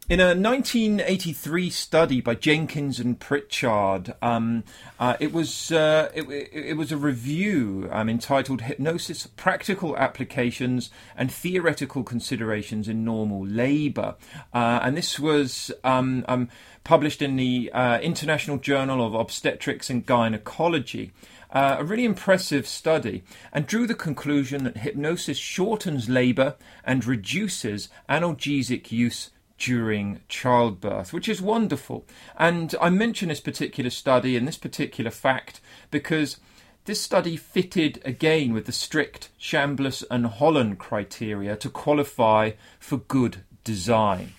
[0.08, 4.64] in a 1983 study by Jenkins and Pritchard, um,
[4.98, 11.30] uh, it was uh, it, it, was a review um, entitled "Hypnosis: Practical Applications and
[11.30, 14.14] Theoretical Considerations in Normal Labour,"
[14.54, 16.48] uh, and this was um, um
[16.84, 21.12] published in the uh, International Journal of Obstetrics and Gynecology.
[21.50, 23.22] Uh, a really impressive study
[23.52, 31.28] and drew the conclusion that hypnosis shortens labour and reduces analgesic use during childbirth, which
[31.28, 32.06] is wonderful.
[32.36, 36.38] And I mention this particular study and this particular fact because
[36.84, 43.44] this study fitted again with the strict Chambless and Hollon criteria to qualify for good
[43.64, 44.32] design.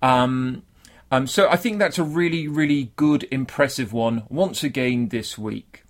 [0.00, 0.62] Um,
[1.10, 5.82] um, so I think that's a really, really good, impressive one once again this week.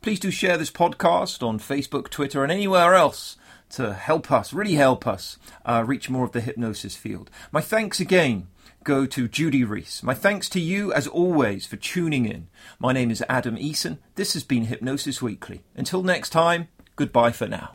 [0.00, 3.36] Please do share this podcast on Facebook, Twitter, and anywhere else
[3.70, 7.30] to help us, really help us, uh, reach more of the hypnosis field.
[7.52, 8.46] My thanks again
[8.84, 10.02] go to Judy Rees.
[10.02, 12.48] My thanks to you, as always, for tuning in.
[12.78, 13.98] My name is Adam Eason.
[14.14, 15.62] This has been Hypnosis Weekly.
[15.76, 17.72] Until next time, goodbye for now.